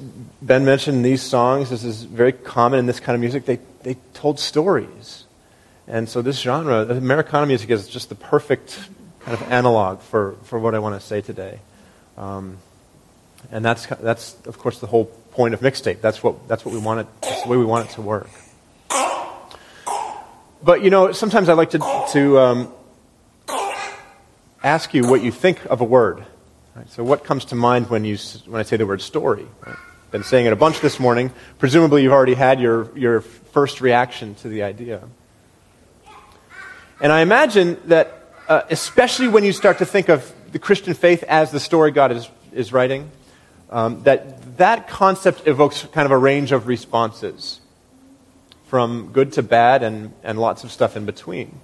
Ben 0.42 0.66
mentioned, 0.66 1.04
these 1.04 1.22
songs, 1.22 1.70
this 1.72 1.84
is 1.84 2.04
very 2.04 2.32
common 2.32 2.80
in 2.80 2.86
this 2.86 3.00
kind 3.00 3.16
of 3.16 3.22
music, 3.22 3.46
they, 3.46 3.60
they 3.82 3.96
told 4.14 4.40
stories. 4.40 5.24
And 5.88 6.08
so 6.08 6.22
this 6.22 6.40
genre, 6.40 6.86
Americana 6.86 7.48
music, 7.48 7.72
is 7.72 7.88
just 7.88 8.10
the 8.10 8.16
perfect 8.16 8.78
kind 9.22 9.36
of 9.36 9.52
analog 9.52 10.02
for, 10.02 10.36
for 10.44 10.60
what 10.60 10.76
I 10.76 10.80
want 10.80 11.00
to 11.00 11.06
say 11.06 11.22
today. 11.22 11.60
Um, 12.18 12.58
and 13.52 13.66
that's, 13.66 13.88
that's, 13.88 14.36
of 14.46 14.60
course, 14.60 14.80
the 14.80 14.88
whole 14.88 15.06
point 15.32 15.56
of 15.56 15.62
mixtape. 15.62 16.02
That's 16.02 16.22
what, 16.22 16.48
that's 16.48 16.64
what 16.64 16.76
we 16.76 16.80
want 16.80 17.00
it, 17.00 17.08
that's 17.22 17.44
the 17.44 17.50
way 17.50 17.58
we 17.58 17.66
want 17.66 17.90
it 17.90 17.94
to 17.94 18.02
work. 18.02 18.30
But, 20.62 20.84
you 20.84 20.90
know, 20.90 21.14
sometimes 21.14 21.50
I 21.50 21.54
like 21.54 21.72
to, 21.72 21.80
to 22.12 22.40
um, 22.40 22.74
ask 24.64 24.94
you 24.94 25.08
what 25.08 25.22
you 25.22 25.32
think 25.32 25.66
of 25.66 25.82
a 25.82 25.86
word. 25.86 26.24
Right? 26.76 26.90
So, 26.92 27.04
what 27.04 27.24
comes 27.24 27.46
to 27.46 27.56
mind 27.56 27.90
when, 27.90 28.06
you, 28.06 28.18
when 28.46 28.60
I 28.60 28.64
say 28.64 28.78
the 28.78 28.86
word 28.86 29.02
story? 29.02 29.48
Right? 29.66 29.76
Been 30.12 30.24
saying 30.24 30.48
it 30.48 30.54
a 30.54 30.56
bunch 30.56 30.80
this 30.82 31.00
morning. 31.00 31.32
Presumably, 31.60 32.04
you've 32.04 32.12
already 32.12 32.34
had 32.34 32.60
your, 32.60 32.96
your 32.98 33.22
first 33.22 33.80
reaction 33.80 34.36
to 34.36 34.50
the 34.50 34.64
idea. 34.64 35.08
And 37.00 37.12
I 37.12 37.22
imagine 37.22 37.78
that, 37.86 38.24
uh, 38.48 38.64
especially 38.70 39.28
when 39.28 39.44
you 39.44 39.54
start 39.54 39.78
to 39.78 39.86
think 39.86 40.10
of 40.10 40.34
the 40.52 40.60
Christian 40.60 40.94
faith 40.94 41.24
as 41.24 41.52
the 41.52 41.60
story 41.60 41.92
God 41.92 42.12
is, 42.12 42.30
is 42.52 42.74
writing, 42.74 43.12
um, 43.70 44.02
that 44.04 44.58
that 44.58 44.88
concept 44.88 45.48
evokes 45.48 45.86
kind 45.92 46.06
of 46.06 46.12
a 46.12 46.18
range 46.18 46.52
of 46.52 46.68
responses 46.68 47.62
from 48.66 49.12
good 49.14 49.34
to 49.34 49.44
bad 49.44 49.84
and, 49.84 50.12
and 50.24 50.40
lots 50.40 50.64
of 50.64 50.72
stuff 50.72 50.98
in 50.98 51.06
between. 51.06 51.60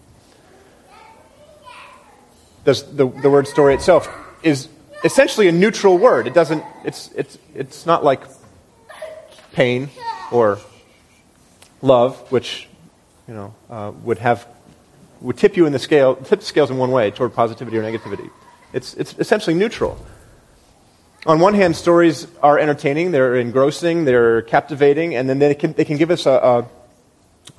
The, 2.65 2.73
the, 2.73 3.07
the 3.21 3.29
word 3.29 3.47
story 3.47 3.73
itself 3.73 4.09
is 4.43 4.67
essentially 5.03 5.47
a 5.47 5.51
neutral 5.51 5.97
word. 5.97 6.27
It 6.27 6.33
doesn't, 6.33 6.63
it's, 6.83 7.11
it's, 7.15 7.37
it's 7.53 7.85
not 7.85 8.03
like 8.03 8.21
pain 9.53 9.89
or 10.31 10.57
love, 11.81 12.17
which, 12.31 12.67
you 13.27 13.35
know, 13.35 13.53
uh, 13.69 13.91
would 14.03 14.17
have, 14.17 14.47
would 15.21 15.37
tip 15.37 15.55
you 15.55 15.67
in 15.67 15.73
the 15.73 15.79
scale, 15.79 16.15
tip 16.15 16.39
the 16.39 16.45
scales 16.45 16.71
in 16.71 16.77
one 16.77 16.91
way 16.91 17.11
toward 17.11 17.33
positivity 17.33 17.77
or 17.77 17.83
negativity. 17.83 18.29
It's, 18.73 18.95
it's 18.95 19.15
essentially 19.19 19.55
neutral. 19.55 20.03
On 21.27 21.39
one 21.39 21.53
hand, 21.53 21.75
stories 21.75 22.27
are 22.41 22.59
entertaining, 22.59 23.11
they're 23.11 23.35
engrossing, 23.35 24.05
they're 24.05 24.41
captivating, 24.41 25.15
and 25.15 25.29
then 25.29 25.39
they 25.39 25.55
can, 25.55 25.73
they 25.73 25.85
can 25.85 25.97
give 25.97 26.11
us 26.11 26.25
a, 26.25 26.31
a, 26.31 26.65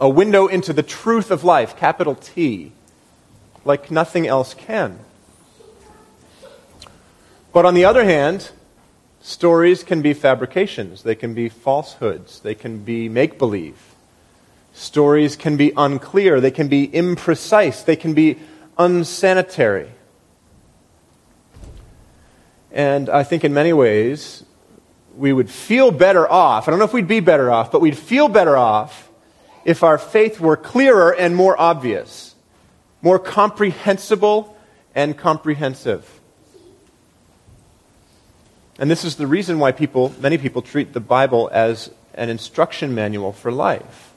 a 0.00 0.08
window 0.08 0.48
into 0.48 0.72
the 0.72 0.82
truth 0.82 1.30
of 1.30 1.44
life, 1.44 1.76
capital 1.76 2.16
T, 2.16 2.72
like 3.66 3.90
nothing 3.90 4.26
else 4.26 4.54
can. 4.54 4.98
But 7.52 7.66
on 7.66 7.74
the 7.74 7.84
other 7.84 8.04
hand, 8.04 8.50
stories 9.20 9.82
can 9.82 10.02
be 10.02 10.14
fabrications, 10.14 11.02
they 11.02 11.14
can 11.14 11.34
be 11.34 11.48
falsehoods, 11.48 12.40
they 12.40 12.54
can 12.54 12.84
be 12.84 13.08
make 13.08 13.38
believe. 13.38 13.76
Stories 14.72 15.36
can 15.36 15.56
be 15.56 15.72
unclear, 15.76 16.40
they 16.40 16.50
can 16.50 16.68
be 16.68 16.86
imprecise, 16.88 17.84
they 17.84 17.96
can 17.96 18.14
be 18.14 18.38
unsanitary. 18.78 19.90
And 22.70 23.08
I 23.08 23.24
think 23.24 23.42
in 23.42 23.54
many 23.54 23.72
ways, 23.72 24.44
we 25.16 25.32
would 25.32 25.50
feel 25.50 25.90
better 25.90 26.30
off. 26.30 26.68
I 26.68 26.70
don't 26.70 26.78
know 26.78 26.84
if 26.84 26.92
we'd 26.92 27.08
be 27.08 27.20
better 27.20 27.50
off, 27.50 27.72
but 27.72 27.80
we'd 27.80 27.96
feel 27.96 28.28
better 28.28 28.56
off 28.56 29.08
if 29.64 29.82
our 29.82 29.98
faith 29.98 30.38
were 30.38 30.56
clearer 30.56 31.12
and 31.12 31.34
more 31.34 31.60
obvious, 31.60 32.35
more 33.06 33.20
comprehensible 33.20 34.58
and 34.92 35.16
comprehensive. 35.16 36.20
And 38.80 38.90
this 38.90 39.04
is 39.04 39.14
the 39.14 39.28
reason 39.28 39.60
why 39.60 39.70
people, 39.70 40.12
many 40.18 40.38
people 40.38 40.60
treat 40.60 40.92
the 40.92 40.98
Bible 40.98 41.48
as 41.52 41.88
an 42.14 42.30
instruction 42.30 42.96
manual 42.96 43.32
for 43.32 43.52
life 43.52 44.12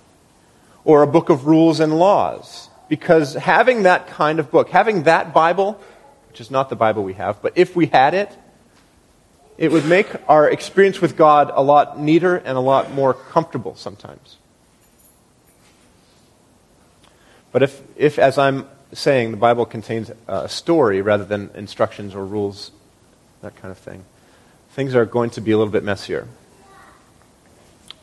or 0.83 1.03
a 1.03 1.07
book 1.07 1.29
of 1.29 1.45
rules 1.45 1.79
and 1.79 1.99
laws. 1.99 2.67
Because 2.87 3.35
having 3.35 3.83
that 3.83 4.07
kind 4.07 4.39
of 4.39 4.49
book, 4.49 4.69
having 4.69 5.03
that 5.03 5.35
Bible, 5.35 5.79
which 6.29 6.41
is 6.41 6.49
not 6.49 6.69
the 6.69 6.75
Bible 6.75 7.03
we 7.03 7.13
have, 7.13 7.43
but 7.43 7.53
if 7.55 7.75
we 7.75 7.85
had 7.85 8.15
it, 8.15 8.35
it 9.59 9.71
would 9.71 9.85
make 9.85 10.07
our 10.27 10.49
experience 10.49 10.99
with 10.99 11.15
God 11.15 11.51
a 11.53 11.61
lot 11.61 11.99
neater 11.99 12.37
and 12.37 12.57
a 12.57 12.61
lot 12.61 12.91
more 12.91 13.13
comfortable 13.13 13.75
sometimes. 13.75 14.37
But 17.51 17.61
if, 17.61 17.79
if 17.95 18.17
as 18.17 18.39
I'm 18.39 18.67
saying, 18.93 19.31
the 19.31 19.37
Bible 19.37 19.65
contains 19.65 20.11
a 20.27 20.49
story 20.49 21.01
rather 21.01 21.25
than 21.25 21.49
instructions 21.53 22.15
or 22.15 22.25
rules, 22.25 22.71
that 23.41 23.55
kind 23.55 23.71
of 23.71 23.77
thing, 23.77 24.03
things 24.71 24.95
are 24.95 25.05
going 25.05 25.29
to 25.31 25.41
be 25.41 25.51
a 25.51 25.57
little 25.57 25.71
bit 25.71 25.83
messier. 25.83 26.27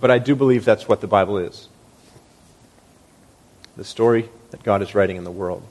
But 0.00 0.10
I 0.10 0.18
do 0.18 0.34
believe 0.34 0.64
that's 0.64 0.88
what 0.88 1.00
the 1.00 1.06
Bible 1.06 1.38
is 1.38 1.68
the 3.76 3.84
story 3.84 4.28
that 4.52 4.62
God 4.62 4.80
is 4.80 4.94
writing 4.94 5.16
in 5.16 5.24
the 5.24 5.30
world. 5.30 5.62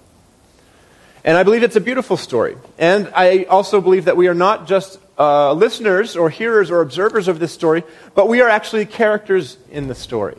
And 1.24 1.38
I 1.38 1.44
believe 1.44 1.64
it's 1.64 1.76
a 1.76 1.82
beautiful 1.82 2.18
story. 2.18 2.56
And 2.78 3.12
I 3.16 3.46
also 3.46 3.82
believe 3.82 4.06
that 4.06 4.16
we 4.16 4.28
are 4.28 4.36
not 4.36 4.68
just 4.68 5.00
uh, 5.18 5.54
listeners 5.54 6.16
or 6.16 6.30
hearers 6.30 6.70
or 6.70 6.82
observers 6.82 7.28
of 7.28 7.40
this 7.40 7.52
story, 7.52 7.84
but 8.14 8.28
we 8.28 8.42
are 8.42 8.50
actually 8.50 8.86
characters 8.86 9.58
in 9.72 9.88
the 9.88 9.96
story. 9.96 10.38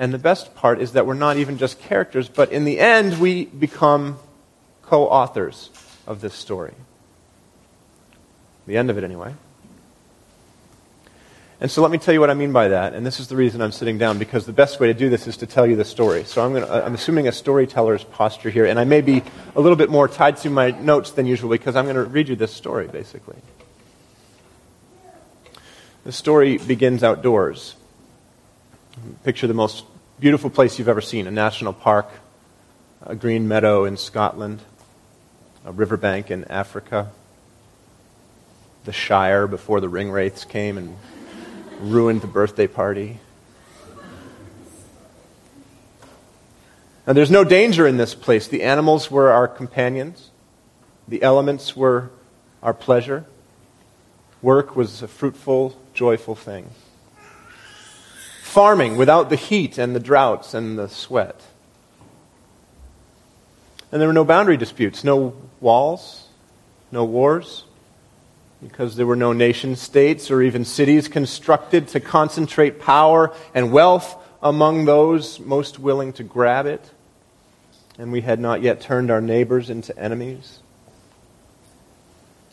And 0.00 0.14
the 0.14 0.18
best 0.18 0.54
part 0.54 0.80
is 0.80 0.92
that 0.92 1.06
we're 1.06 1.12
not 1.12 1.36
even 1.36 1.58
just 1.58 1.78
characters, 1.78 2.26
but 2.26 2.50
in 2.50 2.64
the 2.64 2.80
end, 2.80 3.20
we 3.20 3.44
become 3.44 4.18
co 4.80 5.06
authors 5.06 5.68
of 6.06 6.22
this 6.22 6.32
story. 6.32 6.72
The 8.66 8.78
end 8.78 8.88
of 8.88 8.96
it, 8.96 9.04
anyway. 9.04 9.34
And 11.60 11.70
so 11.70 11.82
let 11.82 11.90
me 11.90 11.98
tell 11.98 12.14
you 12.14 12.20
what 12.20 12.30
I 12.30 12.34
mean 12.34 12.50
by 12.50 12.68
that. 12.68 12.94
And 12.94 13.04
this 13.04 13.20
is 13.20 13.28
the 13.28 13.36
reason 13.36 13.60
I'm 13.60 13.72
sitting 13.72 13.98
down, 13.98 14.16
because 14.16 14.46
the 14.46 14.54
best 14.54 14.80
way 14.80 14.86
to 14.86 14.94
do 14.94 15.10
this 15.10 15.26
is 15.26 15.36
to 15.36 15.46
tell 15.46 15.66
you 15.66 15.76
the 15.76 15.84
story. 15.84 16.24
So 16.24 16.42
I'm, 16.42 16.54
gonna, 16.54 16.64
uh, 16.64 16.82
I'm 16.82 16.94
assuming 16.94 17.28
a 17.28 17.32
storyteller's 17.32 18.02
posture 18.02 18.48
here. 18.48 18.64
And 18.64 18.80
I 18.80 18.84
may 18.84 19.02
be 19.02 19.22
a 19.54 19.60
little 19.60 19.76
bit 19.76 19.90
more 19.90 20.08
tied 20.08 20.38
to 20.38 20.48
my 20.48 20.70
notes 20.70 21.10
than 21.10 21.26
usual, 21.26 21.50
because 21.50 21.76
I'm 21.76 21.84
going 21.84 21.96
to 21.96 22.04
read 22.04 22.30
you 22.30 22.36
this 22.36 22.54
story, 22.54 22.88
basically. 22.88 23.36
The 26.04 26.12
story 26.12 26.56
begins 26.56 27.04
outdoors. 27.04 27.74
Picture 29.22 29.46
the 29.46 29.54
most 29.54 29.84
beautiful 30.18 30.50
place 30.50 30.78
you've 30.78 30.88
ever 30.88 31.00
seen 31.00 31.26
a 31.26 31.30
national 31.30 31.72
park, 31.72 32.10
a 33.02 33.14
green 33.14 33.46
meadow 33.46 33.84
in 33.84 33.96
Scotland, 33.96 34.60
a 35.64 35.70
riverbank 35.70 36.30
in 36.30 36.44
Africa, 36.46 37.10
the 38.84 38.92
Shire 38.92 39.46
before 39.46 39.80
the 39.80 39.88
ring 39.88 40.10
wraiths 40.10 40.44
came 40.44 40.76
and 40.76 40.96
ruined 41.80 42.20
the 42.20 42.26
birthday 42.26 42.66
party. 42.66 43.20
Now, 47.06 47.12
there's 47.12 47.30
no 47.30 47.44
danger 47.44 47.86
in 47.86 47.96
this 47.96 48.14
place. 48.14 48.48
The 48.48 48.62
animals 48.62 49.10
were 49.10 49.30
our 49.30 49.46
companions, 49.46 50.30
the 51.06 51.22
elements 51.22 51.76
were 51.76 52.10
our 52.60 52.74
pleasure. 52.74 53.24
Work 54.42 54.74
was 54.74 55.02
a 55.02 55.08
fruitful, 55.08 55.78
joyful 55.94 56.34
thing. 56.34 56.70
Farming 58.50 58.96
without 58.96 59.30
the 59.30 59.36
heat 59.36 59.78
and 59.78 59.94
the 59.94 60.00
droughts 60.00 60.54
and 60.54 60.76
the 60.76 60.88
sweat. 60.88 61.40
And 63.92 64.00
there 64.00 64.08
were 64.08 64.12
no 64.12 64.24
boundary 64.24 64.56
disputes, 64.56 65.04
no 65.04 65.36
walls, 65.60 66.26
no 66.90 67.04
wars, 67.04 67.62
because 68.60 68.96
there 68.96 69.06
were 69.06 69.14
no 69.14 69.32
nation 69.32 69.76
states 69.76 70.32
or 70.32 70.42
even 70.42 70.64
cities 70.64 71.06
constructed 71.06 71.86
to 71.88 72.00
concentrate 72.00 72.80
power 72.80 73.32
and 73.54 73.70
wealth 73.70 74.16
among 74.42 74.84
those 74.84 75.38
most 75.38 75.78
willing 75.78 76.12
to 76.14 76.24
grab 76.24 76.66
it, 76.66 76.90
and 77.98 78.10
we 78.10 78.22
had 78.22 78.40
not 78.40 78.62
yet 78.62 78.80
turned 78.80 79.12
our 79.12 79.20
neighbors 79.20 79.70
into 79.70 79.96
enemies. 79.96 80.58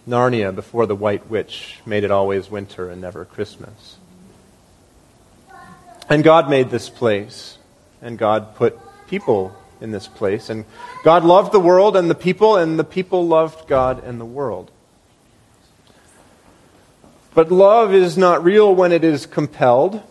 Narnia 0.07 0.53
before 0.53 0.86
the 0.86 0.95
White 0.95 1.27
Witch 1.27 1.79
made 1.88 2.03
it 2.03 2.12
always 2.12 2.51
winter 2.51 2.88
and 2.88 3.01
never 3.01 3.25
Christmas. 3.25 3.96
And 6.09 6.23
God 6.23 6.49
made 6.49 6.69
this 6.69 6.89
place, 6.89 7.57
and 8.01 8.17
God 8.17 8.55
put 8.55 8.79
people 9.07 9.55
in 9.81 9.91
this 9.91 10.07
place. 10.07 10.49
And 10.49 10.65
God 11.03 11.23
loved 11.23 11.51
the 11.51 11.59
world 11.59 11.97
and 11.97 12.09
the 12.09 12.15
people, 12.15 12.55
and 12.55 12.79
the 12.79 12.83
people 12.83 13.27
loved 13.27 13.67
God 13.67 14.03
and 14.03 14.19
the 14.19 14.25
world. 14.25 14.71
But 17.33 17.51
love 17.51 17.93
is 17.93 18.17
not 18.17 18.43
real 18.43 18.73
when 18.73 18.91
it 18.91 19.03
is 19.03 19.25
compelled. 19.25 20.01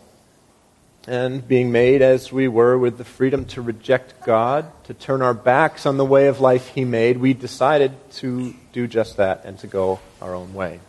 And 1.08 1.46
being 1.46 1.70
made 1.70 2.02
as 2.02 2.32
we 2.32 2.48
were 2.48 2.76
with 2.76 2.98
the 2.98 3.04
freedom 3.04 3.44
to 3.46 3.62
reject 3.62 4.24
God, 4.24 4.70
to 4.84 4.94
turn 4.94 5.22
our 5.22 5.34
backs 5.34 5.86
on 5.86 5.98
the 5.98 6.04
way 6.04 6.26
of 6.26 6.40
life 6.40 6.68
He 6.68 6.84
made, 6.84 7.18
we 7.18 7.32
decided 7.32 7.92
to 8.14 8.54
do 8.72 8.88
just 8.88 9.16
that 9.16 9.44
and 9.44 9.56
to 9.60 9.68
go 9.68 10.00
our 10.20 10.34
own 10.34 10.52
way. 10.52 10.80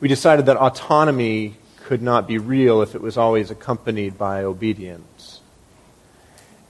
We 0.00 0.08
decided 0.08 0.46
that 0.46 0.56
autonomy 0.56 1.56
could 1.84 2.02
not 2.02 2.26
be 2.26 2.38
real 2.38 2.82
if 2.82 2.94
it 2.94 3.00
was 3.00 3.16
always 3.16 3.50
accompanied 3.50 4.16
by 4.18 4.42
obedience. 4.42 5.40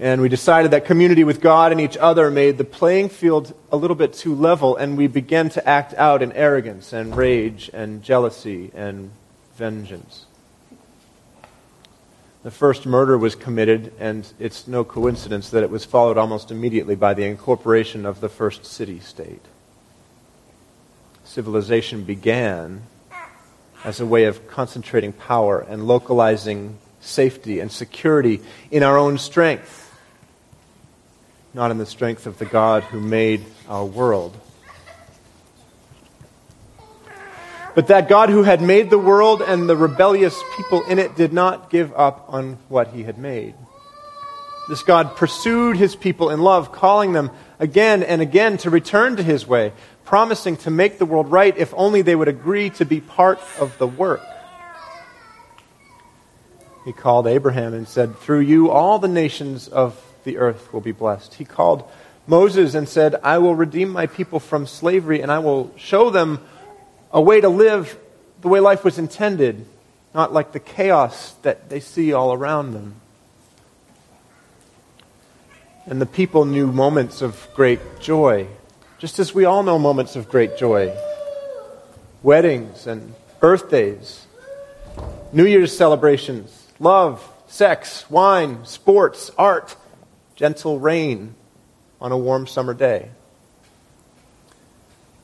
And 0.00 0.20
we 0.20 0.28
decided 0.28 0.72
that 0.72 0.84
community 0.84 1.22
with 1.22 1.40
God 1.40 1.70
and 1.70 1.80
each 1.80 1.96
other 1.96 2.30
made 2.30 2.58
the 2.58 2.64
playing 2.64 3.08
field 3.08 3.54
a 3.70 3.76
little 3.76 3.94
bit 3.94 4.12
too 4.12 4.34
level, 4.34 4.76
and 4.76 4.98
we 4.98 5.06
began 5.06 5.48
to 5.50 5.68
act 5.68 5.94
out 5.94 6.22
in 6.22 6.32
arrogance 6.32 6.92
and 6.92 7.16
rage 7.16 7.70
and 7.72 8.02
jealousy 8.02 8.72
and 8.74 9.12
vengeance. 9.54 10.26
The 12.42 12.50
first 12.50 12.84
murder 12.84 13.16
was 13.16 13.36
committed, 13.36 13.92
and 14.00 14.26
it's 14.40 14.66
no 14.66 14.82
coincidence 14.82 15.50
that 15.50 15.62
it 15.62 15.70
was 15.70 15.84
followed 15.84 16.18
almost 16.18 16.50
immediately 16.50 16.96
by 16.96 17.14
the 17.14 17.24
incorporation 17.24 18.04
of 18.04 18.20
the 18.20 18.28
first 18.28 18.64
city 18.66 18.98
state. 18.98 19.44
Civilization 21.22 22.02
began 22.02 22.82
as 23.84 24.00
a 24.00 24.06
way 24.06 24.24
of 24.24 24.48
concentrating 24.48 25.12
power 25.12 25.60
and 25.60 25.86
localizing 25.86 26.78
safety 27.00 27.60
and 27.60 27.70
security 27.70 28.40
in 28.70 28.82
our 28.82 28.96
own 28.96 29.18
strength, 29.18 29.94
not 31.52 31.70
in 31.70 31.78
the 31.78 31.86
strength 31.86 32.26
of 32.26 32.38
the 32.38 32.44
God 32.44 32.84
who 32.84 33.00
made 33.00 33.44
our 33.68 33.84
world. 33.84 34.36
But 37.74 37.86
that 37.88 38.08
God 38.08 38.28
who 38.28 38.42
had 38.42 38.60
made 38.60 38.90
the 38.90 38.98
world 38.98 39.40
and 39.40 39.68
the 39.68 39.76
rebellious 39.76 40.38
people 40.56 40.82
in 40.84 40.98
it 40.98 41.16
did 41.16 41.32
not 41.32 41.70
give 41.70 41.92
up 41.94 42.26
on 42.28 42.58
what 42.68 42.88
he 42.88 43.02
had 43.02 43.18
made. 43.18 43.54
This 44.68 44.82
God 44.82 45.16
pursued 45.16 45.76
his 45.76 45.96
people 45.96 46.30
in 46.30 46.40
love, 46.40 46.70
calling 46.70 47.12
them 47.12 47.30
again 47.58 48.02
and 48.02 48.22
again 48.22 48.58
to 48.58 48.70
return 48.70 49.16
to 49.16 49.22
his 49.22 49.46
way, 49.46 49.72
promising 50.12 50.58
to 50.58 50.70
make 50.70 50.98
the 50.98 51.06
world 51.06 51.30
right 51.30 51.56
if 51.56 51.72
only 51.74 52.02
they 52.02 52.14
would 52.14 52.28
agree 52.28 52.68
to 52.68 52.84
be 52.84 53.00
part 53.00 53.40
of 53.58 53.78
the 53.78 53.86
work. 53.86 54.20
He 56.84 56.92
called 56.92 57.26
Abraham 57.26 57.72
and 57.72 57.88
said, 57.88 58.18
Through 58.18 58.40
you, 58.40 58.70
all 58.70 58.98
the 58.98 59.08
nations 59.08 59.68
of 59.68 59.98
the 60.24 60.36
earth 60.36 60.70
will 60.70 60.82
be 60.82 60.92
blessed. 60.92 61.32
He 61.32 61.46
called 61.46 61.90
Moses 62.26 62.74
and 62.74 62.86
said, 62.86 63.14
I 63.22 63.38
will 63.38 63.54
redeem 63.54 63.88
my 63.88 64.06
people 64.06 64.38
from 64.38 64.66
slavery 64.66 65.22
and 65.22 65.32
I 65.32 65.38
will 65.38 65.72
show 65.78 66.10
them 66.10 66.40
a 67.10 67.20
way 67.22 67.40
to 67.40 67.48
live 67.48 67.98
the 68.42 68.48
way 68.48 68.60
life 68.60 68.84
was 68.84 68.98
intended, 68.98 69.64
not 70.14 70.30
like 70.30 70.52
the 70.52 70.60
chaos 70.60 71.32
that 71.40 71.70
they 71.70 71.80
see 71.80 72.12
all 72.12 72.34
around 72.34 72.74
them. 72.74 72.96
And 75.86 76.02
the 76.02 76.06
people 76.06 76.44
knew 76.44 76.66
moments 76.66 77.22
of 77.22 77.48
great 77.54 77.80
joy, 77.98 78.48
just 79.02 79.18
as 79.18 79.34
we 79.34 79.44
all 79.44 79.64
know 79.64 79.80
moments 79.80 80.14
of 80.14 80.28
great 80.28 80.56
joy 80.56 80.96
weddings 82.22 82.86
and 82.86 83.12
birthdays, 83.40 84.28
New 85.32 85.44
Year's 85.44 85.76
celebrations, 85.76 86.68
love, 86.78 87.28
sex, 87.48 88.08
wine, 88.08 88.64
sports, 88.64 89.28
art, 89.36 89.74
gentle 90.36 90.78
rain 90.78 91.34
on 92.00 92.12
a 92.12 92.16
warm 92.16 92.46
summer 92.46 92.74
day. 92.74 93.10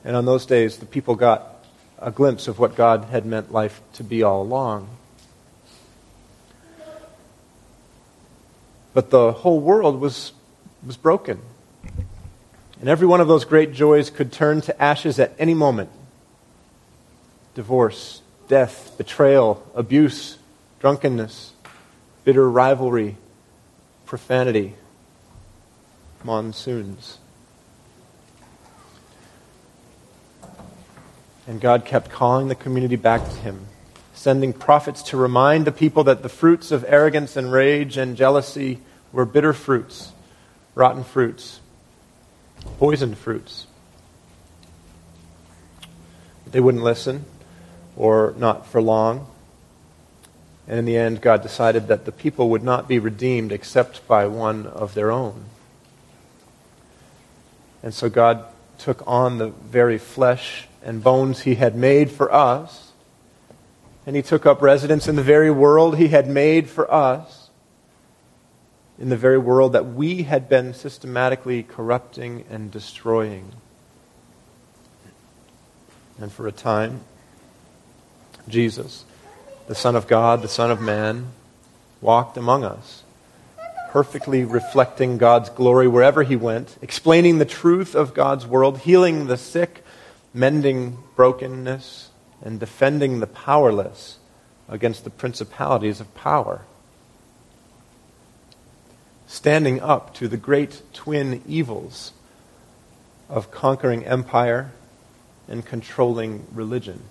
And 0.03 0.13
on 0.13 0.25
those 0.25 0.45
days, 0.45 0.79
the 0.79 0.85
people 0.85 1.15
got 1.15 1.63
a 1.99 2.11
glimpse 2.11 2.49
of 2.49 2.59
what 2.59 2.75
God 2.75 3.05
had 3.05 3.25
meant 3.25 3.53
life 3.53 3.79
to 3.93 4.03
be 4.03 4.23
all 4.23 4.41
along. 4.41 4.89
But 8.93 9.09
the 9.09 9.31
whole 9.31 9.61
world 9.61 10.01
was, 10.01 10.33
was 10.85 10.97
broken. 10.97 11.39
And 12.79 12.87
every 12.87 13.07
one 13.07 13.19
of 13.19 13.27
those 13.27 13.43
great 13.43 13.73
joys 13.73 14.09
could 14.09 14.31
turn 14.31 14.61
to 14.61 14.81
ashes 14.81 15.19
at 15.19 15.33
any 15.37 15.53
moment 15.53 15.89
divorce, 17.53 18.21
death, 18.47 18.95
betrayal, 18.97 19.65
abuse, 19.75 20.37
drunkenness, 20.79 21.51
bitter 22.23 22.49
rivalry, 22.49 23.17
profanity, 24.05 24.75
monsoons. 26.23 27.17
And 31.45 31.59
God 31.59 31.83
kept 31.83 32.11
calling 32.11 32.47
the 32.47 32.55
community 32.55 32.95
back 32.95 33.23
to 33.25 33.35
Him, 33.37 33.65
sending 34.13 34.53
prophets 34.53 35.01
to 35.03 35.17
remind 35.17 35.65
the 35.65 35.71
people 35.71 36.05
that 36.05 36.21
the 36.21 36.29
fruits 36.29 36.71
of 36.71 36.85
arrogance 36.87 37.35
and 37.35 37.51
rage 37.51 37.97
and 37.97 38.15
jealousy 38.15 38.79
were 39.11 39.25
bitter 39.25 39.51
fruits, 39.51 40.11
rotten 40.75 41.03
fruits, 41.03 41.59
poisoned 42.77 43.17
fruits. 43.17 43.67
They 46.45 46.59
wouldn't 46.59 46.83
listen, 46.83 47.25
or 47.95 48.33
not 48.37 48.65
for 48.65 48.81
long. 48.81 49.27
And 50.67 50.79
in 50.79 50.85
the 50.85 50.97
end, 50.97 51.21
God 51.21 51.41
decided 51.41 51.87
that 51.87 52.05
the 52.05 52.11
people 52.11 52.49
would 52.49 52.63
not 52.63 52.87
be 52.87 52.99
redeemed 52.99 53.51
except 53.51 54.07
by 54.07 54.27
one 54.27 54.67
of 54.67 54.93
their 54.93 55.11
own. 55.11 55.45
And 57.81 57.93
so 57.93 58.09
God 58.09 58.45
took 58.77 59.05
on 59.07 59.37
the 59.37 59.47
very 59.47 59.97
flesh 59.97 60.67
and 60.83 61.03
bones 61.03 61.41
he 61.41 61.55
had 61.55 61.75
made 61.75 62.11
for 62.11 62.33
us. 62.33 62.91
And 64.05 64.15
he 64.15 64.21
took 64.21 64.45
up 64.45 64.61
residence 64.61 65.07
in 65.07 65.15
the 65.15 65.23
very 65.23 65.51
world 65.51 65.97
he 65.97 66.07
had 66.07 66.27
made 66.27 66.67
for 66.67 66.91
us, 66.91 67.38
in 68.99 69.07
the 69.09 69.17
very 69.17 69.37
world 69.37 69.71
that 69.73 69.85
we 69.85 70.23
had 70.23 70.49
been 70.49 70.73
systematically 70.73 71.63
corrupting 71.63 72.43
and 72.49 72.69
destroying. 72.69 73.53
And 76.19 76.31
for 76.31 76.47
a 76.47 76.51
time, 76.51 76.99
Jesus, 78.49 79.05
the 79.67 79.75
Son 79.75 79.95
of 79.95 80.05
God, 80.05 80.41
the 80.41 80.49
Son 80.49 80.69
of 80.69 80.81
Man, 80.81 81.27
walked 82.01 82.35
among 82.35 82.65
us, 82.65 83.03
perfectly 83.91 84.43
reflecting 84.43 85.17
God's 85.17 85.49
glory 85.49 85.87
wherever 85.87 86.23
he 86.23 86.35
went, 86.35 86.77
explaining 86.81 87.37
the 87.37 87.45
truth 87.45 87.95
of 87.95 88.13
God's 88.13 88.45
world, 88.45 88.79
healing 88.79 89.27
the 89.27 89.37
sick 89.37 89.83
mending 90.33 90.97
brokenness, 91.15 92.09
and 92.41 92.59
defending 92.59 93.19
the 93.19 93.27
powerless 93.27 94.17
against 94.67 95.05
the 95.05 95.09
principalities 95.09 95.99
of 96.01 96.13
power. 96.15 96.61
Standing 99.31 99.79
up 99.79 100.15
to 100.15 100.27
the 100.27 100.37
great 100.37 100.81
twin 100.91 101.43
evils 101.47 102.13
of 103.29 103.51
conquering 103.51 104.03
empire 104.03 104.71
and 105.47 105.63
controlling 105.63 106.47
religion. 106.51 107.03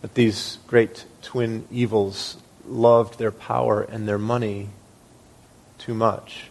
But 0.00 0.14
these 0.14 0.56
great 0.66 1.04
twin 1.20 1.68
evils 1.70 2.38
loved 2.66 3.18
their 3.18 3.30
power 3.30 3.82
and 3.82 4.08
their 4.08 4.18
money 4.18 4.70
too 5.76 5.92
much. 5.92 6.46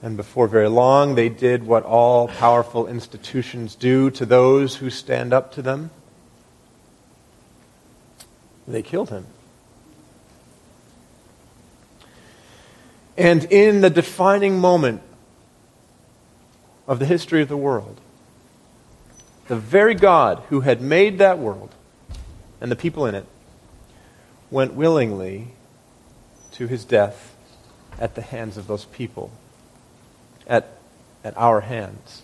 And 0.00 0.16
before 0.16 0.46
very 0.46 0.68
long, 0.68 1.16
they 1.16 1.28
did 1.28 1.66
what 1.66 1.82
all 1.82 2.28
powerful 2.28 2.86
institutions 2.86 3.74
do 3.74 4.12
to 4.12 4.24
those 4.24 4.76
who 4.76 4.90
stand 4.90 5.32
up 5.32 5.52
to 5.54 5.60
them. 5.60 5.90
They 8.68 8.82
killed 8.82 9.10
him. 9.10 9.26
And 13.18 13.44
in 13.46 13.80
the 13.80 13.90
defining 13.90 14.60
moment 14.60 15.02
of 16.86 17.00
the 17.00 17.04
history 17.04 17.42
of 17.42 17.48
the 17.48 17.56
world, 17.56 18.00
the 19.48 19.56
very 19.56 19.96
God 19.96 20.44
who 20.50 20.60
had 20.60 20.80
made 20.80 21.18
that 21.18 21.40
world 21.40 21.74
and 22.60 22.70
the 22.70 22.76
people 22.76 23.06
in 23.06 23.16
it 23.16 23.26
went 24.52 24.74
willingly 24.74 25.48
to 26.52 26.68
his 26.68 26.84
death 26.84 27.34
at 27.98 28.14
the 28.14 28.22
hands 28.22 28.56
of 28.56 28.68
those 28.68 28.84
people 28.84 29.32
at, 30.46 30.68
at 31.24 31.36
our 31.36 31.62
hands. 31.62 32.22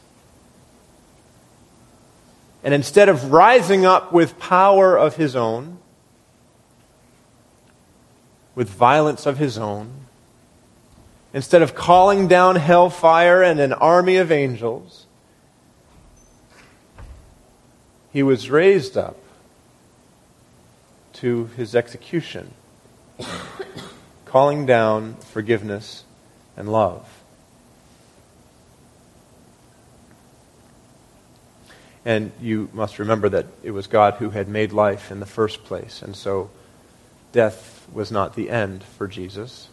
And 2.63 2.73
instead 2.73 3.09
of 3.09 3.33
rising 3.33 3.85
up 3.85 4.13
with 4.13 4.39
power 4.39 4.97
of 4.97 5.17
his 5.17 5.35
own, 5.35 5.79
with 8.55 8.71
violence 8.71 9.27
of 9.27 9.39
his 9.39 9.59
own, 9.59 10.04
instead 11.35 11.61
of 11.61 11.75
calling 11.75 12.29
down 12.29 12.55
hellfire 12.57 13.42
and 13.42 13.59
an 13.59 13.73
army 13.73 14.16
of 14.16 14.31
angels, 14.31 15.05
he 18.12 18.23
was 18.23 18.49
raised 18.49 18.97
up 18.97 19.16
to 21.14 21.47
his 21.57 21.75
execution, 21.75 22.53
calling 24.25 24.64
down 24.64 25.14
forgiveness 25.16 26.05
and 26.57 26.70
love. 26.70 27.07
And 32.05 32.31
you 32.40 32.68
must 32.73 32.99
remember 32.99 33.29
that 33.31 33.47
it 33.62 33.70
was 33.73 33.87
God 33.87 34.14
who 34.14 34.31
had 34.31 34.47
made 34.47 34.73
life 34.73 35.11
in 35.11 35.20
the 35.20 35.27
first 35.27 35.64
place. 35.64 36.03
And 36.03 36.14
so 36.14 36.51
death 37.33 37.88
was 37.92 38.12
not 38.12 38.37
the 38.37 38.51
end 38.51 38.85
for 38.85 39.09
Jesus. 39.09 39.68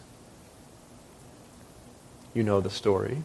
You 2.34 2.42
know 2.42 2.60
the 2.60 2.70
story. 2.70 3.22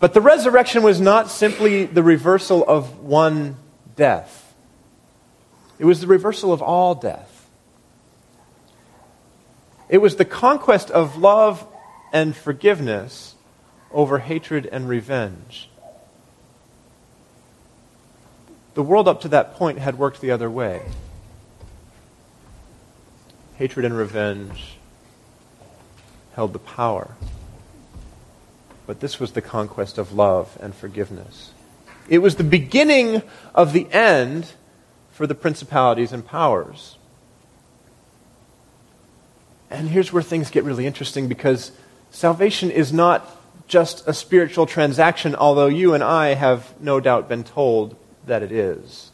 But 0.00 0.14
the 0.14 0.20
resurrection 0.20 0.82
was 0.82 1.00
not 1.00 1.30
simply 1.30 1.84
the 1.86 2.02
reversal 2.02 2.64
of 2.66 3.00
one 3.00 3.56
death, 3.96 4.54
it 5.78 5.84
was 5.84 6.00
the 6.00 6.06
reversal 6.06 6.52
of 6.52 6.62
all 6.62 6.94
death. 6.94 7.34
It 9.88 9.98
was 9.98 10.16
the 10.16 10.24
conquest 10.26 10.90
of 10.90 11.16
love 11.16 11.66
and 12.12 12.36
forgiveness 12.36 13.34
over 13.90 14.18
hatred 14.18 14.66
and 14.66 14.86
revenge. 14.86 15.70
The 18.74 18.82
world 18.82 19.08
up 19.08 19.22
to 19.22 19.28
that 19.28 19.54
point 19.54 19.78
had 19.78 19.98
worked 19.98 20.20
the 20.20 20.30
other 20.30 20.50
way. 20.50 20.82
Hatred 23.56 23.86
and 23.86 23.96
revenge 23.96 24.77
held 26.38 26.52
the 26.52 26.58
power. 26.60 27.16
But 28.86 29.00
this 29.00 29.18
was 29.18 29.32
the 29.32 29.42
conquest 29.42 29.98
of 29.98 30.12
love 30.12 30.56
and 30.60 30.72
forgiveness. 30.72 31.50
It 32.08 32.18
was 32.18 32.36
the 32.36 32.44
beginning 32.44 33.22
of 33.56 33.72
the 33.72 33.90
end 33.90 34.52
for 35.10 35.26
the 35.26 35.34
principalities 35.34 36.12
and 36.12 36.24
powers. 36.24 36.96
And 39.68 39.88
here's 39.88 40.12
where 40.12 40.22
things 40.22 40.48
get 40.48 40.62
really 40.62 40.86
interesting 40.86 41.26
because 41.26 41.72
salvation 42.12 42.70
is 42.70 42.92
not 42.92 43.28
just 43.66 44.06
a 44.06 44.14
spiritual 44.14 44.66
transaction, 44.66 45.34
although 45.34 45.66
you 45.66 45.92
and 45.92 46.04
I 46.04 46.34
have 46.34 46.72
no 46.80 47.00
doubt 47.00 47.28
been 47.28 47.42
told 47.42 47.96
that 48.28 48.44
it 48.44 48.52
is. 48.52 49.10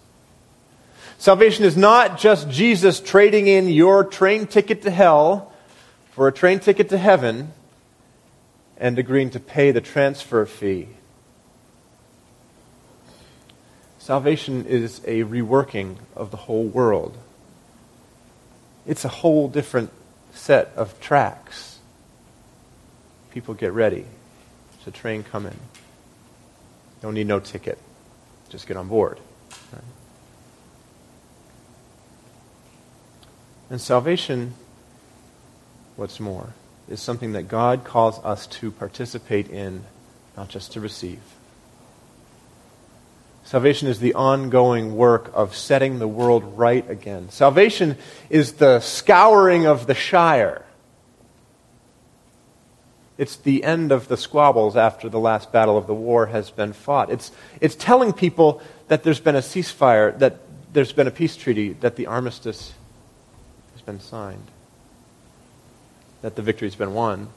Salvation 1.17 1.65
is 1.65 1.75
not 1.75 2.19
just 2.19 2.51
Jesus 2.51 3.01
trading 3.01 3.47
in 3.47 3.71
your 3.71 4.05
train 4.05 4.47
ticket 4.47 4.83
to 4.83 4.91
hell 4.91 5.54
for 6.15 6.29
a 6.29 6.33
train 6.33 6.61
ticket 6.61 6.89
to 6.91 6.97
heaven 6.97 7.53
and 8.77 8.99
agreeing 8.99 9.31
to 9.31 9.41
pay 9.41 9.73
the 9.73 9.81
transfer 9.81 10.47
fee. 10.47 10.89
Salvation 13.99 14.65
is 14.67 15.01
a 15.07 15.25
reworking 15.25 15.97
of 16.15 16.31
the 16.31 16.37
whole 16.37 16.65
world. 16.65 17.17
It's 18.87 19.05
a 19.05 19.09
whole 19.09 19.49
different 19.49 19.91
set 20.35 20.71
of 20.77 21.01
tracks. 21.01 21.79
People 23.33 23.55
get 23.55 23.73
ready. 23.73 24.05
It's 24.79 24.87
a 24.87 24.93
train 24.93 25.25
coming. 25.25 25.59
Don't 27.03 27.15
need 27.15 27.27
no 27.27 27.41
ticket. 27.41 27.79
Just 28.51 28.69
get 28.69 28.77
on 28.77 28.87
board. 28.87 29.19
Right? 29.73 29.83
And 33.71 33.81
salvation, 33.81 34.55
what's 35.97 36.21
more, 36.21 36.55
is 36.89 37.01
something 37.01 37.33
that 37.33 37.49
God 37.49 37.85
calls 37.85 38.19
us 38.25 38.47
to 38.49 38.71
participate 38.71 39.49
in, 39.49 39.85
not 40.37 40.49
just 40.49 40.73
to 40.73 40.81
receive. 40.81 41.21
Salvation 43.45 43.89
is 43.89 44.01
the 44.01 44.15
ongoing 44.15 44.97
work 44.97 45.31
of 45.35 45.55
setting 45.55 45.99
the 45.99 46.09
world 46.09 46.57
right 46.57 46.89
again. 46.91 47.29
Salvation 47.29 47.97
is 48.31 48.55
the 48.55 48.81
scouring 48.81 49.67
of 49.67 49.87
the 49.87 49.95
Shire. 49.95 50.65
It's 53.17 53.37
the 53.37 53.63
end 53.63 53.93
of 53.93 54.09
the 54.09 54.17
squabbles 54.17 54.77
after 54.77 55.09
the 55.09 55.21
last 55.21 55.53
battle 55.53 55.79
of 55.79 55.87
the 55.87 55.95
war 55.95 56.27
has 56.27 56.51
been 56.51 56.73
fought. 56.73 57.11
It's, 57.11 57.31
it's 57.61 57.77
telling 57.77 58.13
people 58.13 58.61
that 58.89 59.05
there's 59.05 59.21
been 59.21 59.37
a 59.37 59.41
ceasefire, 59.41 60.19
that 60.19 60.41
there's 60.73 60.93
been 60.93 61.07
a 61.07 61.13
peace 61.13 61.37
treaty, 61.37 61.75
that 61.75 61.97
the 61.97 62.07
armistice 62.07 62.73
has 63.73 63.83
been 63.83 64.01
signed, 64.01 64.51
that 66.25 66.37
the 66.37 66.43
victory's 66.43 66.75
been 66.75 66.95
won. 66.95 67.29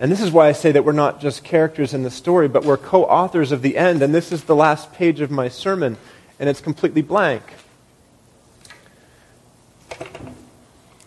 And 0.00 0.10
this 0.10 0.20
is 0.20 0.32
why 0.32 0.48
I 0.48 0.52
say 0.52 0.72
that 0.72 0.84
we're 0.84 0.90
not 0.90 1.20
just 1.20 1.44
characters 1.44 1.94
in 1.94 2.02
the 2.02 2.10
story, 2.10 2.48
but 2.48 2.64
we're 2.64 2.76
co 2.76 3.04
authors 3.04 3.52
of 3.52 3.62
the 3.62 3.76
end. 3.76 4.02
And 4.02 4.12
this 4.12 4.32
is 4.32 4.42
the 4.42 4.56
last 4.56 4.92
page 4.92 5.20
of 5.20 5.30
my 5.30 5.48
sermon, 5.48 5.96
and 6.40 6.48
it's 6.48 6.60
completely 6.60 7.02
blank. 7.02 7.44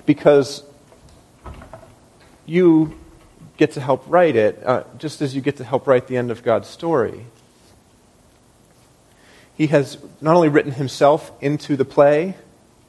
Because 0.06 0.64
you 2.46 2.98
get 3.58 3.74
to 3.74 3.82
help 3.82 4.06
write 4.08 4.38
it, 4.38 4.66
uh, 4.66 4.86
just 4.98 5.22
as 5.22 5.36
you 5.36 5.42
get 5.42 5.58
to 5.58 5.66
help 5.66 5.88
write 5.88 6.08
the 6.08 6.16
end 6.16 6.32
of 6.32 6.42
God's 6.42 6.70
story. 6.70 7.26
He 9.58 9.68
has 9.68 9.98
not 10.22 10.38
only 10.38 10.48
written 10.48 10.72
himself 10.72 11.34
into 11.42 11.76
the 11.76 11.84
play, 11.84 12.38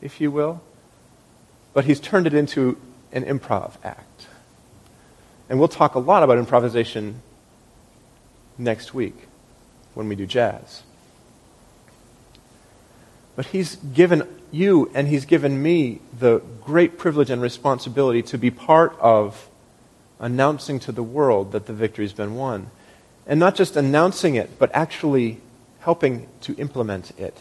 if 0.00 0.20
you 0.20 0.30
will, 0.30 0.62
but 1.72 1.84
he's 1.84 2.00
turned 2.00 2.26
it 2.26 2.34
into 2.34 2.78
an 3.12 3.24
improv 3.24 3.72
act. 3.84 4.26
And 5.48 5.58
we'll 5.58 5.68
talk 5.68 5.94
a 5.94 5.98
lot 5.98 6.22
about 6.22 6.38
improvisation 6.38 7.22
next 8.56 8.94
week 8.94 9.26
when 9.94 10.08
we 10.08 10.14
do 10.14 10.26
jazz. 10.26 10.82
But 13.36 13.46
he's 13.46 13.76
given 13.76 14.28
you 14.52 14.90
and 14.94 15.08
he's 15.08 15.24
given 15.24 15.62
me 15.62 16.00
the 16.16 16.42
great 16.62 16.98
privilege 16.98 17.30
and 17.30 17.40
responsibility 17.40 18.22
to 18.22 18.38
be 18.38 18.50
part 18.50 18.96
of 19.00 19.48
announcing 20.18 20.78
to 20.80 20.92
the 20.92 21.02
world 21.02 21.52
that 21.52 21.66
the 21.66 21.72
victory's 21.72 22.12
been 22.12 22.34
won. 22.34 22.70
And 23.26 23.40
not 23.40 23.54
just 23.54 23.76
announcing 23.76 24.34
it, 24.34 24.58
but 24.58 24.70
actually 24.74 25.40
helping 25.80 26.28
to 26.42 26.54
implement 26.56 27.18
it. 27.18 27.36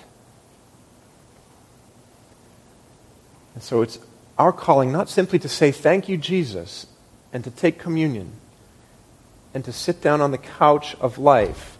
And 3.53 3.63
so 3.63 3.81
it's 3.81 3.99
our 4.39 4.51
calling 4.51 4.91
not 4.91 5.09
simply 5.09 5.37
to 5.39 5.49
say, 5.49 5.71
Thank 5.71 6.09
you, 6.09 6.17
Jesus, 6.17 6.87
and 7.31 7.43
to 7.43 7.51
take 7.51 7.77
communion, 7.77 8.31
and 9.53 9.63
to 9.65 9.71
sit 9.71 10.01
down 10.01 10.21
on 10.21 10.31
the 10.31 10.37
couch 10.37 10.95
of 10.95 11.19
life 11.19 11.77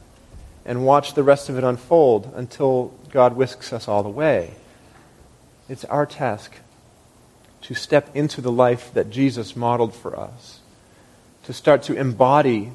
and 0.66 0.86
watch 0.86 1.16
the 1.16 1.24
rest 1.24 1.50
of 1.50 1.58
it 1.58 1.64
unfold 1.64 2.32
until 2.36 2.94
God 3.10 3.36
whisks 3.36 3.74
us 3.74 3.88
all 3.88 4.06
away. 4.06 4.54
It's 5.68 5.86
our 5.86 6.06
task 6.06 6.54
to 7.62 7.74
step 7.74 8.16
into 8.16 8.42
the 8.42 8.52
life 8.52 8.94
that 8.94 9.10
Jesus 9.10 9.56
modeled 9.56 9.96
for 9.96 10.20
us 10.20 10.60
to 11.50 11.54
start 11.54 11.82
to 11.82 11.96
embody 11.96 12.72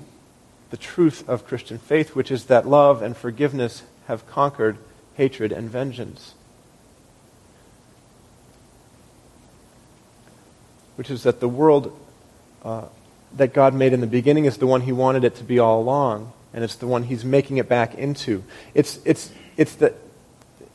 the 0.70 0.76
truth 0.76 1.28
of 1.28 1.47
Christian 1.47 1.78
faith, 1.78 2.16
which 2.16 2.32
is 2.32 2.47
that 2.47 2.66
love 2.66 3.03
and 3.03 3.16
forgiveness 3.16 3.85
have 4.09 4.26
conquered 4.26 4.78
hatred 5.14 5.53
and 5.53 5.70
vengeance. 5.70 6.35
Which 10.97 11.11
is 11.11 11.24
that 11.24 11.40
the 11.40 11.49
world 11.49 11.99
uh, 12.64 12.86
that 13.36 13.53
God 13.53 13.74
made 13.74 13.92
in 13.92 14.01
the 14.01 14.07
beginning 14.07 14.45
is 14.45 14.59
the 14.59 14.66
one 14.66 14.82
He 14.82 14.92
wanted 14.92 15.24
it 15.24 15.36
to 15.36 15.45
be 15.45 15.59
all 15.59 15.80
along, 15.80 16.32
and 16.53 16.62
it's 16.62 16.76
the 16.76 16.86
one 16.86 17.05
He's 17.05 17.24
making 17.24 17.57
it 17.59 17.68
back 17.68 17.95
into. 17.95 18.45
It's, 18.74 19.01
it's, 19.05 19.32
it's, 19.57 19.74
the, 19.74 19.95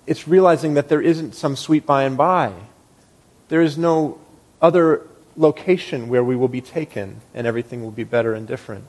it's 0.05 0.27
realizing 0.27 0.73
that 0.73 0.89
there 0.89 1.01
isn't 1.01 1.35
some 1.35 1.55
sweet 1.55 1.85
by 1.85 2.03
and 2.03 2.17
by. 2.17 2.53
There 3.47 3.61
is 3.61 3.77
no 3.77 4.19
other 4.61 5.07
location 5.37 6.09
where 6.09 6.23
we 6.23 6.35
will 6.35 6.49
be 6.49 6.61
taken 6.61 7.21
and 7.33 7.47
everything 7.47 7.81
will 7.81 7.91
be 7.91 8.03
better 8.03 8.33
and 8.33 8.45
different. 8.47 8.83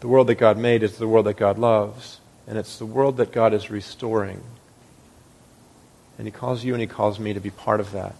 The 0.00 0.08
world 0.08 0.26
that 0.26 0.34
God 0.34 0.58
made 0.58 0.82
is 0.82 0.98
the 0.98 1.06
world 1.06 1.26
that 1.26 1.36
God 1.36 1.58
loves, 1.58 2.18
and 2.48 2.58
it's 2.58 2.76
the 2.76 2.86
world 2.86 3.18
that 3.18 3.30
God 3.30 3.54
is 3.54 3.70
restoring. 3.70 4.42
And 6.18 6.26
He 6.26 6.30
calls 6.30 6.64
you 6.64 6.74
and 6.74 6.80
He 6.80 6.86
calls 6.86 7.18
me 7.18 7.32
to 7.32 7.40
be 7.40 7.50
part 7.50 7.80
of 7.80 7.92
that. 7.92 8.14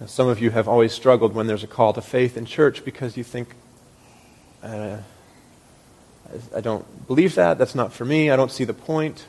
Now, 0.00 0.06
some 0.06 0.28
of 0.28 0.40
you 0.40 0.50
have 0.50 0.66
always 0.66 0.92
struggled 0.92 1.34
when 1.34 1.46
there's 1.46 1.62
a 1.62 1.66
call 1.66 1.92
to 1.92 2.00
faith 2.00 2.36
in 2.36 2.46
church 2.46 2.84
because 2.84 3.18
you 3.18 3.24
think, 3.24 3.54
uh, 4.62 4.96
I 6.56 6.60
don't 6.60 7.06
believe 7.06 7.34
that. 7.34 7.58
That's 7.58 7.74
not 7.74 7.92
for 7.92 8.04
me. 8.04 8.30
I 8.30 8.36
don't 8.36 8.50
see 8.50 8.64
the 8.64 8.72
point. 8.72 9.26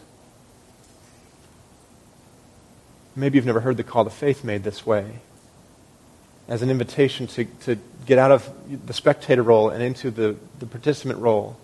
Maybe 3.15 3.37
you've 3.37 3.45
never 3.45 3.59
heard 3.59 3.75
the 3.75 3.83
call 3.83 4.05
to 4.05 4.09
faith 4.09 4.45
made 4.45 4.63
this 4.63 4.85
way. 4.85 5.19
as 6.47 6.61
an 6.61 6.69
invitation 6.69 7.27
to, 7.27 7.45
to 7.45 7.77
get 8.05 8.17
out 8.17 8.31
of 8.31 8.49
the 8.85 8.93
spectator 8.93 9.41
role 9.43 9.69
and 9.69 9.81
into 9.81 10.11
the, 10.11 10.35
the 10.59 10.65
participant 10.65 11.19
role, 11.19 11.57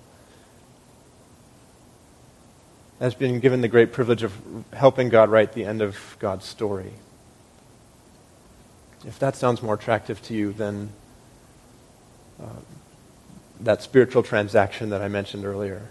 as 2.99 3.13
been 3.13 3.39
given 3.39 3.61
the 3.61 3.67
great 3.67 3.91
privilege 3.93 4.23
of 4.23 4.33
helping 4.73 5.09
God 5.09 5.29
write 5.29 5.53
the 5.53 5.65
end 5.65 5.81
of 5.81 6.17
God's 6.19 6.45
story. 6.45 6.93
If 9.05 9.19
that 9.19 9.35
sounds 9.35 9.61
more 9.61 9.75
attractive 9.75 10.21
to 10.23 10.33
you 10.33 10.51
than 10.51 10.89
uh, 12.41 12.47
that 13.59 13.83
spiritual 13.83 14.23
transaction 14.23 14.89
that 14.89 15.01
I 15.01 15.07
mentioned 15.07 15.45
earlier, 15.45 15.89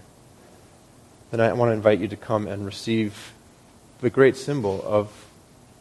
then 1.30 1.40
I 1.40 1.52
want 1.52 1.70
to 1.70 1.74
invite 1.74 2.00
you 2.00 2.09
to 2.09 2.16
come 2.16 2.46
and 2.46 2.66
receive 2.66 3.32
the 4.00 4.11
great 4.11 4.36
symbol 4.36 4.82
of 4.84 5.26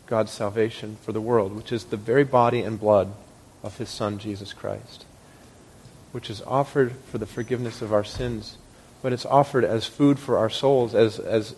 God's 0.08 0.32
salvation 0.32 0.98
for 1.02 1.12
the 1.12 1.22
world, 1.22 1.56
which 1.56 1.72
is 1.72 1.86
the 1.86 1.98
very 1.98 2.24
body 2.24 2.62
and 2.62 2.80
blood 2.80 3.14
of 3.64 3.78
his 3.78 3.90
Son, 3.90 4.20
Jesus 4.20 4.54
Christ, 4.54 5.06
which 6.12 6.30
is 6.30 6.42
offered 6.44 6.94
for 7.10 7.18
the 7.18 7.26
forgiveness 7.26 7.82
of 7.82 7.92
our 7.92 8.04
sins, 8.04 8.58
but 9.06 9.14
it's 9.14 9.28
offered 9.28 9.64
as 9.64 9.86
food 9.86 10.18
for 10.18 10.36
our 10.36 10.50
souls, 10.50 10.96
as, 10.96 11.20
as 11.20 11.56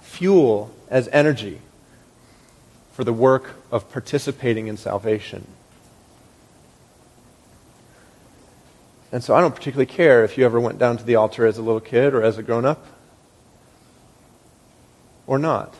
fuel, 0.00 0.74
as 0.88 1.06
energy 1.08 1.60
for 2.94 3.04
the 3.04 3.12
work 3.12 3.56
of 3.70 3.92
participating 3.92 4.68
in 4.68 4.76
salvation. 4.78 5.46
And 9.12 9.22
so 9.22 9.34
I 9.34 9.42
don't 9.42 9.54
particularly 9.54 9.84
care 9.84 10.24
if 10.24 10.38
you 10.38 10.46
ever 10.46 10.58
went 10.58 10.78
down 10.78 10.96
to 10.96 11.04
the 11.04 11.16
altar 11.16 11.44
as 11.44 11.58
a 11.58 11.62
little 11.62 11.78
kid 11.78 12.14
or 12.14 12.22
as 12.22 12.38
a 12.38 12.42
grown 12.42 12.64
up 12.64 12.86
or 15.26 15.38
not. 15.38 15.74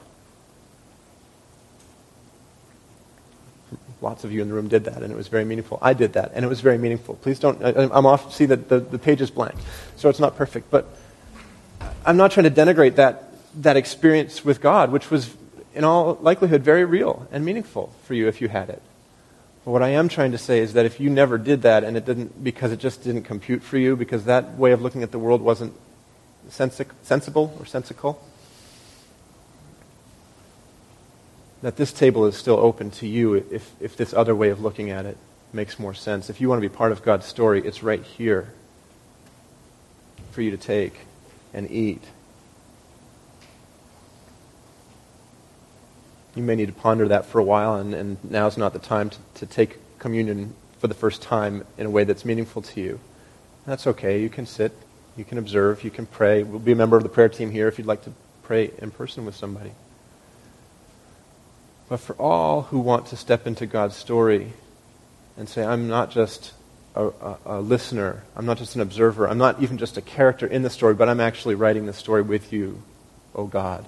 Lots 4.02 4.24
of 4.24 4.30
you 4.30 4.42
in 4.42 4.48
the 4.48 4.54
room 4.54 4.68
did 4.68 4.84
that, 4.84 5.02
and 5.02 5.10
it 5.10 5.16
was 5.16 5.28
very 5.28 5.46
meaningful. 5.46 5.78
I 5.80 5.94
did 5.94 6.12
that, 6.12 6.32
and 6.34 6.44
it 6.44 6.48
was 6.48 6.60
very 6.60 6.76
meaningful. 6.76 7.14
Please 7.14 7.38
don't, 7.38 7.64
I, 7.64 7.88
I'm 7.90 8.04
off, 8.04 8.34
see 8.34 8.44
that 8.44 8.68
the, 8.68 8.80
the 8.80 8.98
page 8.98 9.22
is 9.22 9.30
blank, 9.30 9.54
so 9.96 10.10
it's 10.10 10.20
not 10.20 10.36
perfect. 10.36 10.70
But 10.70 10.97
I'm 12.04 12.16
not 12.16 12.30
trying 12.30 12.44
to 12.44 12.50
denigrate 12.50 12.96
that, 12.96 13.32
that 13.62 13.76
experience 13.76 14.44
with 14.44 14.60
God, 14.60 14.90
which 14.90 15.10
was, 15.10 15.34
in 15.74 15.84
all 15.84 16.18
likelihood, 16.20 16.62
very 16.62 16.84
real 16.84 17.26
and 17.30 17.44
meaningful 17.44 17.92
for 18.04 18.14
you 18.14 18.28
if 18.28 18.40
you 18.40 18.48
had 18.48 18.68
it. 18.68 18.82
But 19.64 19.72
what 19.72 19.82
I 19.82 19.90
am 19.90 20.08
trying 20.08 20.32
to 20.32 20.38
say 20.38 20.60
is 20.60 20.72
that 20.72 20.86
if 20.86 20.98
you 20.98 21.10
never 21.10 21.36
did 21.36 21.62
that, 21.62 21.84
and 21.84 21.96
it 21.96 22.04
didn't, 22.06 22.42
because 22.42 22.72
it 22.72 22.78
just 22.78 23.04
didn't 23.04 23.24
compute 23.24 23.62
for 23.62 23.76
you, 23.76 23.96
because 23.96 24.24
that 24.24 24.56
way 24.56 24.72
of 24.72 24.80
looking 24.80 25.02
at 25.02 25.10
the 25.10 25.18
world 25.18 25.42
wasn't 25.42 25.74
sensic, 26.48 26.88
sensible 27.02 27.54
or 27.58 27.66
sensical, 27.66 28.22
that 31.60 31.76
this 31.76 31.92
table 31.92 32.24
is 32.26 32.36
still 32.36 32.56
open 32.56 32.90
to 32.92 33.06
you 33.06 33.34
if, 33.34 33.72
if 33.80 33.96
this 33.96 34.14
other 34.14 34.34
way 34.34 34.48
of 34.50 34.60
looking 34.60 34.90
at 34.90 35.04
it 35.04 35.18
makes 35.52 35.78
more 35.78 35.94
sense. 35.94 36.30
If 36.30 36.40
you 36.40 36.48
want 36.48 36.62
to 36.62 36.68
be 36.68 36.74
part 36.74 36.92
of 36.92 37.02
God's 37.02 37.26
story, 37.26 37.60
it's 37.66 37.82
right 37.82 38.02
here 38.02 38.52
for 40.30 40.42
you 40.42 40.50
to 40.50 40.56
take 40.56 40.94
and 41.52 41.70
eat. 41.70 42.02
You 46.34 46.42
may 46.42 46.54
need 46.54 46.66
to 46.66 46.72
ponder 46.72 47.08
that 47.08 47.26
for 47.26 47.38
a 47.38 47.44
while, 47.44 47.76
and, 47.76 47.94
and 47.94 48.16
now's 48.30 48.56
not 48.56 48.72
the 48.72 48.78
time 48.78 49.10
to, 49.10 49.18
to 49.34 49.46
take 49.46 49.78
communion 49.98 50.54
for 50.78 50.86
the 50.86 50.94
first 50.94 51.22
time 51.22 51.64
in 51.76 51.86
a 51.86 51.90
way 51.90 52.04
that's 52.04 52.24
meaningful 52.24 52.62
to 52.62 52.80
you. 52.80 53.00
That's 53.66 53.86
okay. 53.86 54.22
You 54.22 54.28
can 54.28 54.46
sit, 54.46 54.72
you 55.16 55.24
can 55.24 55.38
observe, 55.38 55.82
you 55.82 55.90
can 55.90 56.06
pray. 56.06 56.42
We'll 56.42 56.60
be 56.60 56.72
a 56.72 56.76
member 56.76 56.96
of 56.96 57.02
the 57.02 57.08
prayer 57.08 57.28
team 57.28 57.50
here 57.50 57.66
if 57.66 57.78
you'd 57.78 57.86
like 57.86 58.04
to 58.04 58.12
pray 58.42 58.70
in 58.78 58.90
person 58.90 59.24
with 59.24 59.34
somebody 59.34 59.72
but 61.88 62.00
for 62.00 62.14
all 62.16 62.62
who 62.62 62.78
want 62.78 63.06
to 63.06 63.16
step 63.16 63.46
into 63.46 63.66
God's 63.66 63.96
story 63.96 64.52
and 65.36 65.48
say, 65.48 65.64
I'm 65.64 65.88
not 65.88 66.10
just 66.10 66.52
a, 66.94 67.36
a, 67.44 67.60
listener, 67.60 68.24
I'm 68.34 68.46
not 68.46 68.58
just 68.58 68.74
an 68.74 68.80
observer, 68.80 69.28
I'm 69.28 69.38
not 69.38 69.62
even 69.62 69.78
just 69.78 69.96
a 69.96 70.02
character 70.02 70.46
in 70.46 70.62
the 70.62 70.70
story, 70.70 70.94
but 70.94 71.08
I'm 71.08 71.20
actually 71.20 71.54
writing 71.54 71.86
the 71.86 71.92
story 71.92 72.22
with 72.22 72.52
you, 72.52 72.82
O 73.34 73.46
God. 73.46 73.86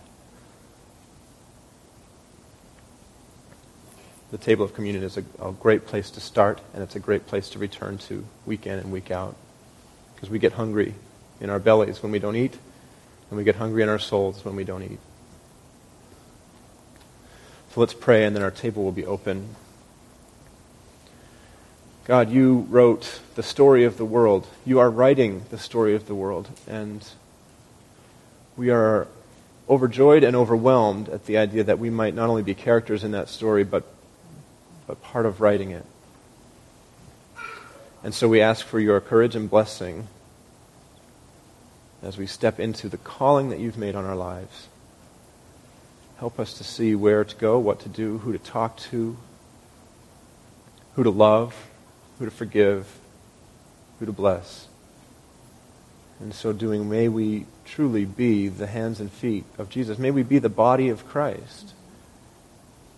The 4.30 4.38
table 4.38 4.64
of 4.64 4.74
communion 4.74 5.03
is 5.03 5.16
a, 5.16 5.24
a 5.42 5.51
great 5.53 5.86
place 5.86 6.11
to 6.12 6.20
start, 6.20 6.61
and 6.72 6.82
it's 6.82 6.94
a 6.94 7.01
great 7.01 7.26
place 7.26 7.51
to 7.51 7.59
return 7.59 7.98
to 7.98 8.24
week 8.46 8.66
in 8.66 8.78
and 8.78 8.92
week 8.92 9.11
out. 9.11 9.34
Because 10.14 10.30
we 10.30 10.38
get 10.38 10.53
hungry 10.53 10.94
in 11.40 11.51
our 11.51 11.59
bellies 11.59 12.03
when 12.03 12.12
we 12.12 12.20
don't 12.20 12.36
eat, 12.36 12.57
and 13.28 13.36
we 13.36 13.42
get 13.42 13.57
hungry 13.57 13.82
in 13.82 13.88
our 13.88 13.98
souls 13.98 14.44
when 14.44 14.55
we 14.55 14.62
don't 14.62 14.84
eat. 14.84 15.01
So 17.72 17.80
let's 17.80 17.94
pray, 17.94 18.24
and 18.24 18.36
then 18.36 18.42
our 18.42 18.51
table 18.51 18.84
will 18.84 18.92
be 18.92 19.07
open. 19.07 19.57
God, 22.11 22.28
you 22.28 22.66
wrote 22.70 23.20
the 23.36 23.42
story 23.44 23.84
of 23.84 23.96
the 23.96 24.04
world. 24.04 24.44
You 24.66 24.80
are 24.80 24.90
writing 24.90 25.44
the 25.50 25.58
story 25.58 25.94
of 25.94 26.08
the 26.08 26.14
world. 26.16 26.48
And 26.66 27.08
we 28.56 28.70
are 28.70 29.06
overjoyed 29.68 30.24
and 30.24 30.34
overwhelmed 30.34 31.08
at 31.08 31.26
the 31.26 31.38
idea 31.38 31.62
that 31.62 31.78
we 31.78 31.88
might 31.88 32.16
not 32.16 32.28
only 32.28 32.42
be 32.42 32.52
characters 32.52 33.04
in 33.04 33.12
that 33.12 33.28
story, 33.28 33.62
but, 33.62 33.84
but 34.88 35.00
part 35.00 35.24
of 35.24 35.40
writing 35.40 35.70
it. 35.70 35.86
And 38.02 38.12
so 38.12 38.26
we 38.26 38.40
ask 38.40 38.66
for 38.66 38.80
your 38.80 39.00
courage 39.00 39.36
and 39.36 39.48
blessing 39.48 40.08
as 42.02 42.18
we 42.18 42.26
step 42.26 42.58
into 42.58 42.88
the 42.88 42.98
calling 42.98 43.50
that 43.50 43.61
you've 43.61 43.78
made 43.78 43.94
on 43.94 44.04
our 44.04 44.16
lives. 44.16 44.66
Help 46.18 46.40
us 46.40 46.54
to 46.54 46.64
see 46.64 46.96
where 46.96 47.22
to 47.22 47.36
go, 47.36 47.56
what 47.61 47.78
to 47.78 47.88
do, 47.88 48.18
who 48.18 48.32
to 48.32 48.38
talk 48.40 48.78
to, 48.78 49.16
who 50.96 51.04
to 51.04 51.11
love, 51.11 51.70
who 52.21 52.27
to 52.27 52.31
forgive, 52.31 52.87
who 53.99 54.05
to 54.05 54.12
bless. 54.12 54.68
In 56.21 56.33
so 56.33 56.53
doing, 56.53 56.89
may 56.91 57.09
we 57.09 57.47
truly 57.64 58.05
be 58.05 58.49
the 58.49 58.66
hands 58.66 59.01
and 59.01 59.11
feet 59.11 59.47
of 59.57 59.71
Jesus. 59.71 59.99
May 59.99 60.11
we 60.11 60.23
be 60.23 60.39
the 60.39 60.51
body 60.51 60.91
of 60.91 61.09
Christ 61.09 61.73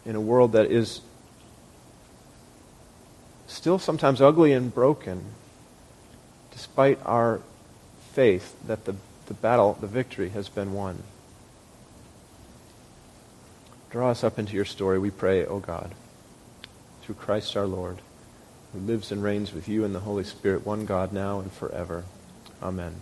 in 0.04 0.16
a 0.16 0.20
world 0.20 0.50
that 0.52 0.72
is 0.72 1.02
still 3.46 3.78
sometimes 3.78 4.20
ugly 4.20 4.52
and 4.52 4.74
broken, 4.74 5.22
despite 6.50 6.98
our 7.06 7.40
faith 8.14 8.56
that 8.66 8.86
the, 8.86 8.96
the 9.26 9.34
battle, 9.34 9.78
the 9.80 9.86
victory, 9.86 10.30
has 10.30 10.48
been 10.48 10.72
won. 10.72 11.04
Draw 13.90 14.10
us 14.10 14.24
up 14.24 14.36
into 14.36 14.54
your 14.54 14.64
story, 14.64 14.98
we 14.98 15.10
pray, 15.10 15.46
O 15.46 15.60
God, 15.60 15.94
through 17.02 17.14
Christ 17.14 17.56
our 17.56 17.66
Lord, 17.66 17.98
who 18.72 18.80
lives 18.80 19.12
and 19.12 19.22
reigns 19.22 19.52
with 19.52 19.68
you 19.68 19.84
in 19.84 19.92
the 19.92 20.00
Holy 20.00 20.24
Spirit, 20.24 20.64
one 20.66 20.86
God, 20.86 21.12
now 21.12 21.40
and 21.40 21.52
forever. 21.52 22.04
Amen. 22.62 22.94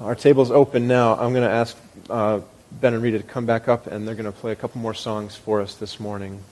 Our 0.00 0.14
table's 0.14 0.50
open 0.50 0.86
now. 0.86 1.14
I'm 1.14 1.32
going 1.32 1.48
to 1.48 1.54
ask 1.54 1.76
uh, 2.10 2.40
Ben 2.72 2.94
and 2.94 3.02
Rita 3.02 3.18
to 3.18 3.24
come 3.24 3.46
back 3.46 3.68
up, 3.68 3.86
and 3.86 4.06
they're 4.06 4.14
going 4.14 4.30
to 4.30 4.38
play 4.38 4.52
a 4.52 4.56
couple 4.56 4.80
more 4.80 4.94
songs 4.94 5.36
for 5.36 5.60
us 5.60 5.74
this 5.74 5.98
morning. 5.98 6.42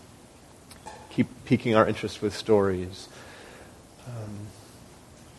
Keep 1.11 1.29
piquing 1.45 1.75
our 1.75 1.87
interest 1.87 2.23
with 2.23 2.35
stories. 2.35 3.09
Um, 4.07 4.47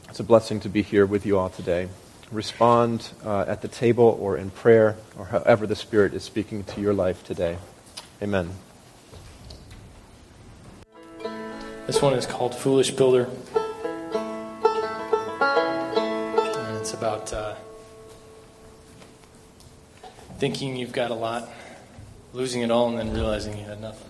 it's 0.10 0.20
a 0.20 0.24
blessing 0.24 0.60
to 0.62 0.70
be 0.70 0.82
here 0.82 1.06
with 1.06 1.26
you 1.26 1.38
all 1.38 1.50
today 1.50 1.90
respond 2.32 3.12
uh, 3.24 3.46
at 3.48 3.62
the 3.62 3.68
table 3.68 4.18
or 4.20 4.38
in 4.38 4.50
prayer 4.50 4.96
or 5.18 5.26
however 5.26 5.68
the 5.68 5.76
Spirit 5.76 6.14
is 6.14 6.24
speaking 6.24 6.64
to 6.64 6.82
your 6.82 6.94
life 6.94 7.24
today. 7.24 7.58
Amen. 8.22 8.52
This 11.88 12.02
one 12.02 12.14
is 12.14 12.26
called 12.26 12.56
Foolish 12.56 12.90
Builder. 12.90 13.30
And 15.94 16.78
it's 16.78 16.94
about 16.96 17.32
uh, 17.32 17.54
thinking 20.40 20.76
you've 20.76 20.94
got 20.94 21.12
a 21.12 21.14
lot, 21.14 21.48
losing 22.34 22.64
it 22.64 22.72
all, 22.72 22.90
and 22.90 22.98
then 22.98 23.14
realizing 23.14 23.56
you 23.60 23.66
had 23.66 23.82
nothing. 23.82 24.10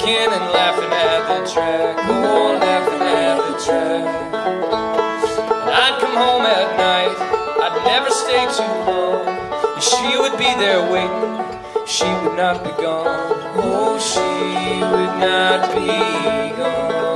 drinking 0.00 0.32
and 0.32 0.52
laughing 0.52 0.92
at 0.92 1.22
the 1.28 1.52
track. 1.52 1.96
Oh, 2.08 2.58
laughing 2.60 3.02
at 3.02 3.36
the 3.36 3.64
track. 3.64 4.04
And 5.62 5.70
I'd 5.70 5.98
come 6.00 6.16
home 6.16 6.42
at 6.42 6.76
night, 6.76 7.16
I'd 7.60 7.84
never 7.84 8.10
stay 8.10 8.46
too 8.56 8.90
long. 8.90 9.26
And 9.74 9.82
she 9.82 10.18
would 10.18 10.38
be 10.38 10.52
there 10.58 10.80
waiting, 10.90 11.86
she 11.86 12.04
would 12.04 12.36
not 12.36 12.64
be 12.64 12.70
gone. 12.82 13.06
Oh, 13.56 13.98
she 13.98 14.80
would 14.80 15.18
not 15.20 15.74
be 15.74 16.56
gone. 16.56 17.09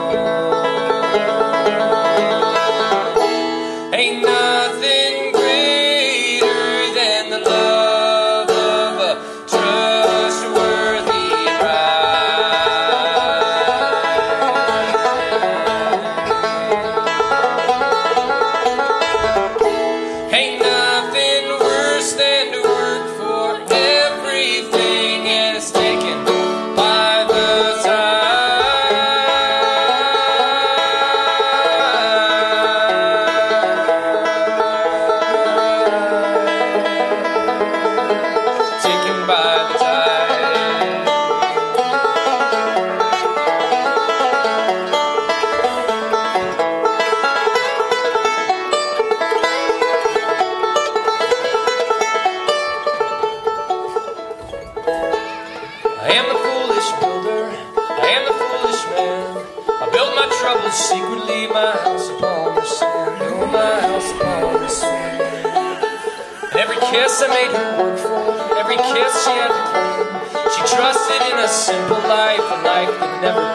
Simple 71.65 71.97
life, 71.97 72.41
a 72.41 72.61
life 72.63 72.93
that 73.01 73.23
never 73.23 73.54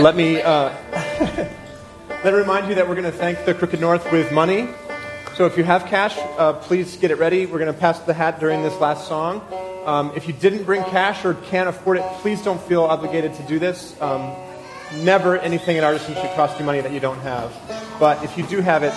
Let 0.10 0.16
me 0.16 0.40
uh, 0.40 0.70
let 2.08 2.24
me 2.24 2.30
remind 2.30 2.70
you 2.70 2.74
that 2.76 2.88
we're 2.88 2.94
going 2.94 3.10
to 3.10 3.18
thank 3.18 3.44
the 3.44 3.52
Crooked 3.52 3.82
North 3.82 4.10
with 4.10 4.32
money. 4.32 4.66
So 5.34 5.44
if 5.44 5.58
you 5.58 5.64
have 5.64 5.84
cash, 5.84 6.16
uh, 6.38 6.54
please 6.54 6.96
get 6.96 7.10
it 7.10 7.18
ready. 7.18 7.44
We're 7.44 7.58
going 7.58 7.72
to 7.72 7.78
pass 7.78 7.98
the 8.00 8.14
hat 8.14 8.40
during 8.40 8.62
this 8.62 8.74
last 8.80 9.06
song. 9.06 9.42
Um, 9.84 10.12
if 10.16 10.26
you 10.26 10.32
didn't 10.32 10.64
bring 10.64 10.84
cash 10.84 11.22
or 11.26 11.34
can't 11.34 11.68
afford 11.68 11.98
it, 11.98 12.04
please 12.22 12.40
don't 12.42 12.60
feel 12.62 12.84
obligated 12.84 13.34
to 13.34 13.42
do 13.42 13.58
this. 13.58 14.00
Um, 14.00 14.34
never 15.02 15.36
anything 15.36 15.76
at 15.76 15.84
Artisan 15.84 16.14
should 16.14 16.30
cost 16.30 16.58
you 16.58 16.64
money 16.64 16.80
that 16.80 16.92
you 16.92 17.00
don't 17.00 17.20
have. 17.20 17.52
But 18.00 18.24
if 18.24 18.38
you 18.38 18.46
do 18.46 18.62
have 18.62 18.82
it, 18.82 18.94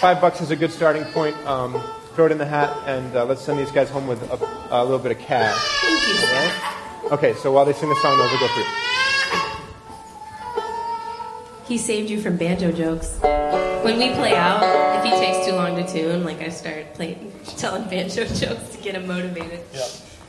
five 0.00 0.22
bucks 0.22 0.40
is 0.40 0.50
a 0.50 0.56
good 0.56 0.72
starting 0.72 1.04
point. 1.12 1.36
Um, 1.46 1.78
throw 2.14 2.24
it 2.24 2.32
in 2.32 2.38
the 2.38 2.46
hat, 2.46 2.74
and 2.86 3.14
uh, 3.14 3.26
let's 3.26 3.42
send 3.42 3.58
these 3.58 3.72
guys 3.72 3.90
home 3.90 4.06
with 4.06 4.22
a, 4.22 4.68
a 4.70 4.82
little 4.84 4.98
bit 4.98 5.12
of 5.12 5.18
cash. 5.18 5.54
Thank 5.82 6.08
you. 6.08 6.26
All 6.26 6.32
right? 6.32 7.12
Okay, 7.12 7.34
so 7.34 7.52
while 7.52 7.66
they 7.66 7.74
sing 7.74 7.90
the 7.90 7.96
song, 7.96 8.16
those 8.16 8.30
will 8.32 8.38
go 8.38 8.48
through. 8.54 8.79
He 11.70 11.78
saved 11.78 12.10
you 12.10 12.20
from 12.20 12.36
banjo 12.36 12.72
jokes. 12.72 13.16
When 13.20 13.96
we 13.96 14.10
play 14.14 14.34
out, 14.34 14.60
if 14.98 15.04
he 15.04 15.10
takes 15.12 15.46
too 15.46 15.52
long 15.52 15.76
to 15.76 15.86
tune, 15.86 16.24
like 16.24 16.42
I 16.42 16.48
start 16.48 16.94
playing, 16.94 17.32
telling 17.58 17.84
banjo 17.84 18.24
jokes 18.24 18.70
to 18.70 18.78
get 18.82 18.96
him 18.96 19.06
motivated. 19.06 19.60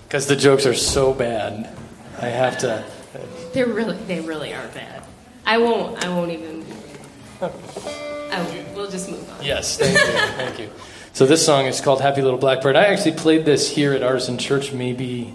Because 0.03 0.27
the 0.27 0.35
jokes 0.35 0.67
are 0.67 0.75
so 0.75 1.15
bad, 1.15 1.75
I 2.21 2.27
have 2.27 2.59
to. 2.59 2.85
They're 3.53 3.65
really, 3.65 3.97
they 4.03 4.21
really 4.21 4.53
are 4.53 4.67
bad. 4.67 5.01
I 5.43 5.57
won't, 5.57 6.05
I 6.05 6.09
won't 6.09 6.29
even. 6.29 6.63
I 7.41 7.49
won't, 8.43 8.75
we'll 8.75 8.91
just 8.91 9.09
move 9.09 9.27
on. 9.31 9.43
Yes, 9.43 9.79
thank 9.79 9.97
you, 9.97 10.27
thank 10.35 10.59
you. 10.59 10.69
So 11.13 11.25
this 11.25 11.43
song 11.43 11.65
is 11.65 11.81
called 11.81 12.01
"Happy 12.01 12.21
Little 12.21 12.37
Blackbird." 12.37 12.75
I 12.75 12.83
actually 12.85 13.13
played 13.13 13.45
this 13.45 13.67
here 13.67 13.93
at 13.93 14.03
Artisan 14.03 14.37
Church 14.37 14.73
maybe 14.73 15.33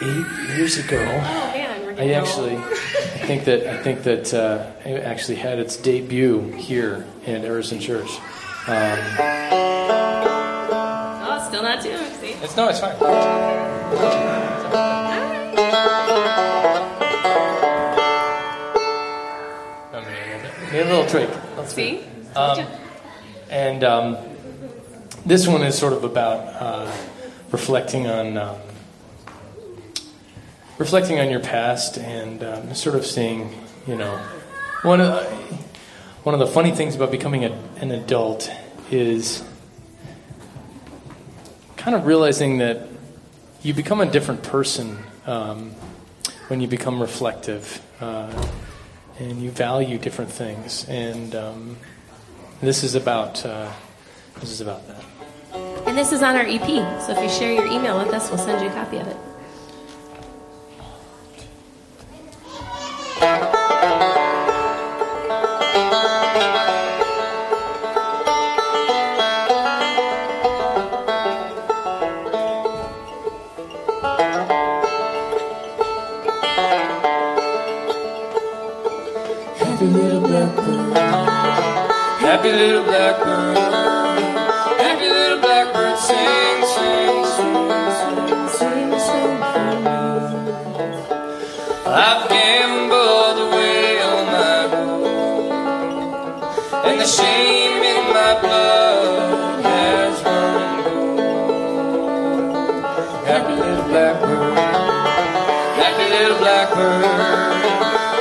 eight 0.00 0.26
years 0.56 0.78
ago. 0.78 0.96
Oh 0.96 1.52
man, 1.52 1.84
we're 1.84 2.02
I 2.02 2.12
actually. 2.12 2.58
I 3.20 3.26
think 3.26 3.44
that 3.44 3.66
I 3.66 3.82
think 3.82 4.02
that 4.04 4.32
uh, 4.32 4.70
it 4.84 5.02
actually 5.02 5.36
had 5.36 5.58
its 5.58 5.76
debut 5.76 6.40
here 6.52 7.04
in 7.26 7.44
Artisan 7.44 7.80
Church. 7.80 8.08
Um, 8.66 8.98
Oh, 11.30 11.44
still 11.48 11.62
not 11.62 11.82
tuned. 11.82 12.06
See. 12.20 12.30
it's 12.42 12.56
no, 12.56 12.68
it's 12.68 12.80
fine. 12.80 12.96
No, 19.92 20.02
maybe 20.02 20.32
a 20.32 20.36
little 20.36 20.50
bit. 20.70 20.86
A 20.86 20.88
little 20.88 21.06
tweak. 21.06 21.30
Let's 21.56 21.74
See. 21.74 22.04
Um, 22.36 22.66
and 23.50 23.82
um, 23.84 24.16
this 25.24 25.48
one 25.48 25.62
is 25.62 25.76
sort 25.76 25.92
of 25.94 26.04
about 26.04 26.38
uh, 26.60 26.92
reflecting 27.50 28.06
on 28.06 28.36
um, 28.36 28.56
reflecting 30.78 31.18
on 31.18 31.28
your 31.28 31.40
past 31.40 31.98
and 31.98 32.42
um, 32.42 32.74
sort 32.74 32.94
of 32.94 33.04
seeing, 33.04 33.52
you 33.86 33.96
know, 33.96 34.16
one 34.82 35.00
of 35.00 35.08
the, 35.08 35.24
one 36.22 36.34
of 36.34 36.40
the 36.40 36.46
funny 36.46 36.72
things 36.72 36.94
about 36.94 37.10
becoming 37.10 37.44
a, 37.44 37.50
an 37.80 37.90
adult 37.90 38.50
is 38.90 39.44
kind 41.76 41.96
of 41.96 42.06
realizing 42.06 42.58
that 42.58 42.86
you 43.62 43.74
become 43.74 44.00
a 44.00 44.06
different 44.06 44.42
person 44.42 44.98
um, 45.26 45.72
when 46.46 46.60
you 46.60 46.68
become 46.68 47.00
reflective 47.00 47.84
uh, 48.00 48.48
and 49.18 49.42
you 49.42 49.50
value 49.50 49.98
different 49.98 50.30
things 50.30 50.84
and 50.88 51.34
um, 51.34 51.76
this 52.60 52.84
is 52.84 52.94
about 52.94 53.44
uh, 53.44 53.70
this 54.40 54.50
is 54.50 54.60
about 54.60 54.86
that 54.86 55.04
And 55.86 55.96
this 55.96 56.12
is 56.12 56.22
on 56.22 56.36
our 56.36 56.44
EP, 56.46 57.00
so 57.00 57.12
if 57.12 57.22
you 57.22 57.28
share 57.28 57.52
your 57.52 57.66
email 57.66 57.98
with 57.98 58.12
us, 58.12 58.28
we'll 58.28 58.38
send 58.38 58.62
you 58.62 58.68
a 58.68 58.72
copy 58.72 58.98
of 58.98 59.06
it. 59.08 59.16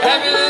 Happy 0.03 0.46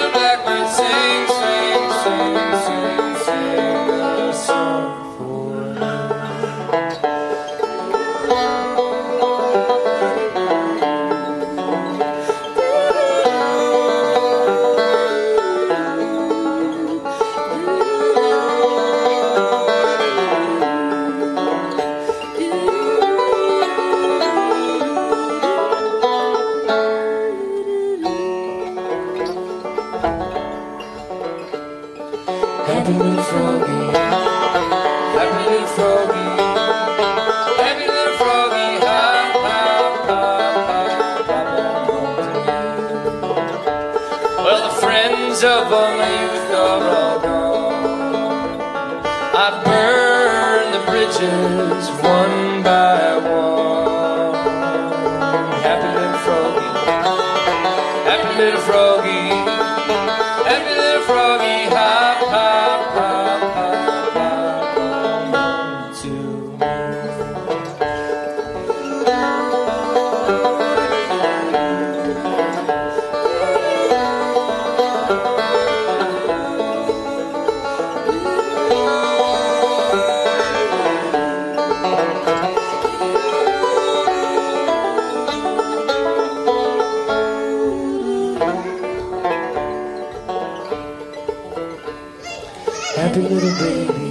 Happy 93.18 93.30
little 93.34 93.58
baby, 93.58 94.10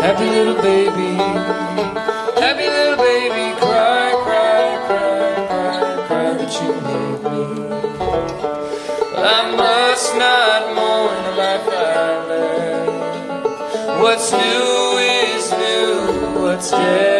happy 0.00 0.26
little 0.30 0.62
baby, 0.62 1.16
happy 2.40 2.66
little 2.68 2.96
baby, 2.96 3.58
cry, 3.58 4.14
cry, 4.22 4.78
cry, 4.86 5.34
cry, 5.48 6.06
cry 6.06 6.28
that 6.38 6.52
you 6.62 6.70
need 6.86 7.18
me. 7.32 7.44
I 9.16 9.56
must 9.56 10.14
not 10.14 10.60
mourn 10.76 11.18
the 11.24 11.32
life 11.36 11.66
I 11.66 12.26
led. 12.28 14.00
What's 14.00 14.30
new 14.30 14.98
is 14.98 15.50
new, 15.50 16.42
what's 16.42 16.70
dead 16.70 17.13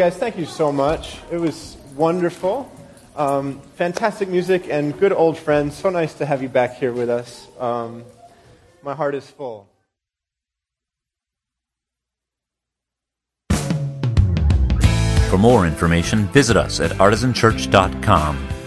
guys, 0.00 0.16
thank 0.16 0.38
you 0.38 0.46
so 0.46 0.72
much. 0.72 1.18
It 1.30 1.36
was 1.36 1.76
wonderful. 1.94 2.72
Um, 3.16 3.60
fantastic 3.74 4.30
music 4.30 4.66
and 4.70 4.98
good 4.98 5.12
old 5.12 5.36
friends. 5.36 5.76
So 5.76 5.90
nice 5.90 6.14
to 6.14 6.24
have 6.24 6.40
you 6.40 6.48
back 6.48 6.76
here 6.76 6.90
with 6.90 7.10
us. 7.10 7.46
Um, 7.58 8.04
my 8.82 8.94
heart 8.94 9.14
is 9.14 9.28
full. 9.28 9.68
For 15.28 15.36
more 15.36 15.66
information, 15.66 16.28
visit 16.28 16.56
us 16.56 16.80
at 16.80 16.92
artisanchurch.com. 16.92 18.59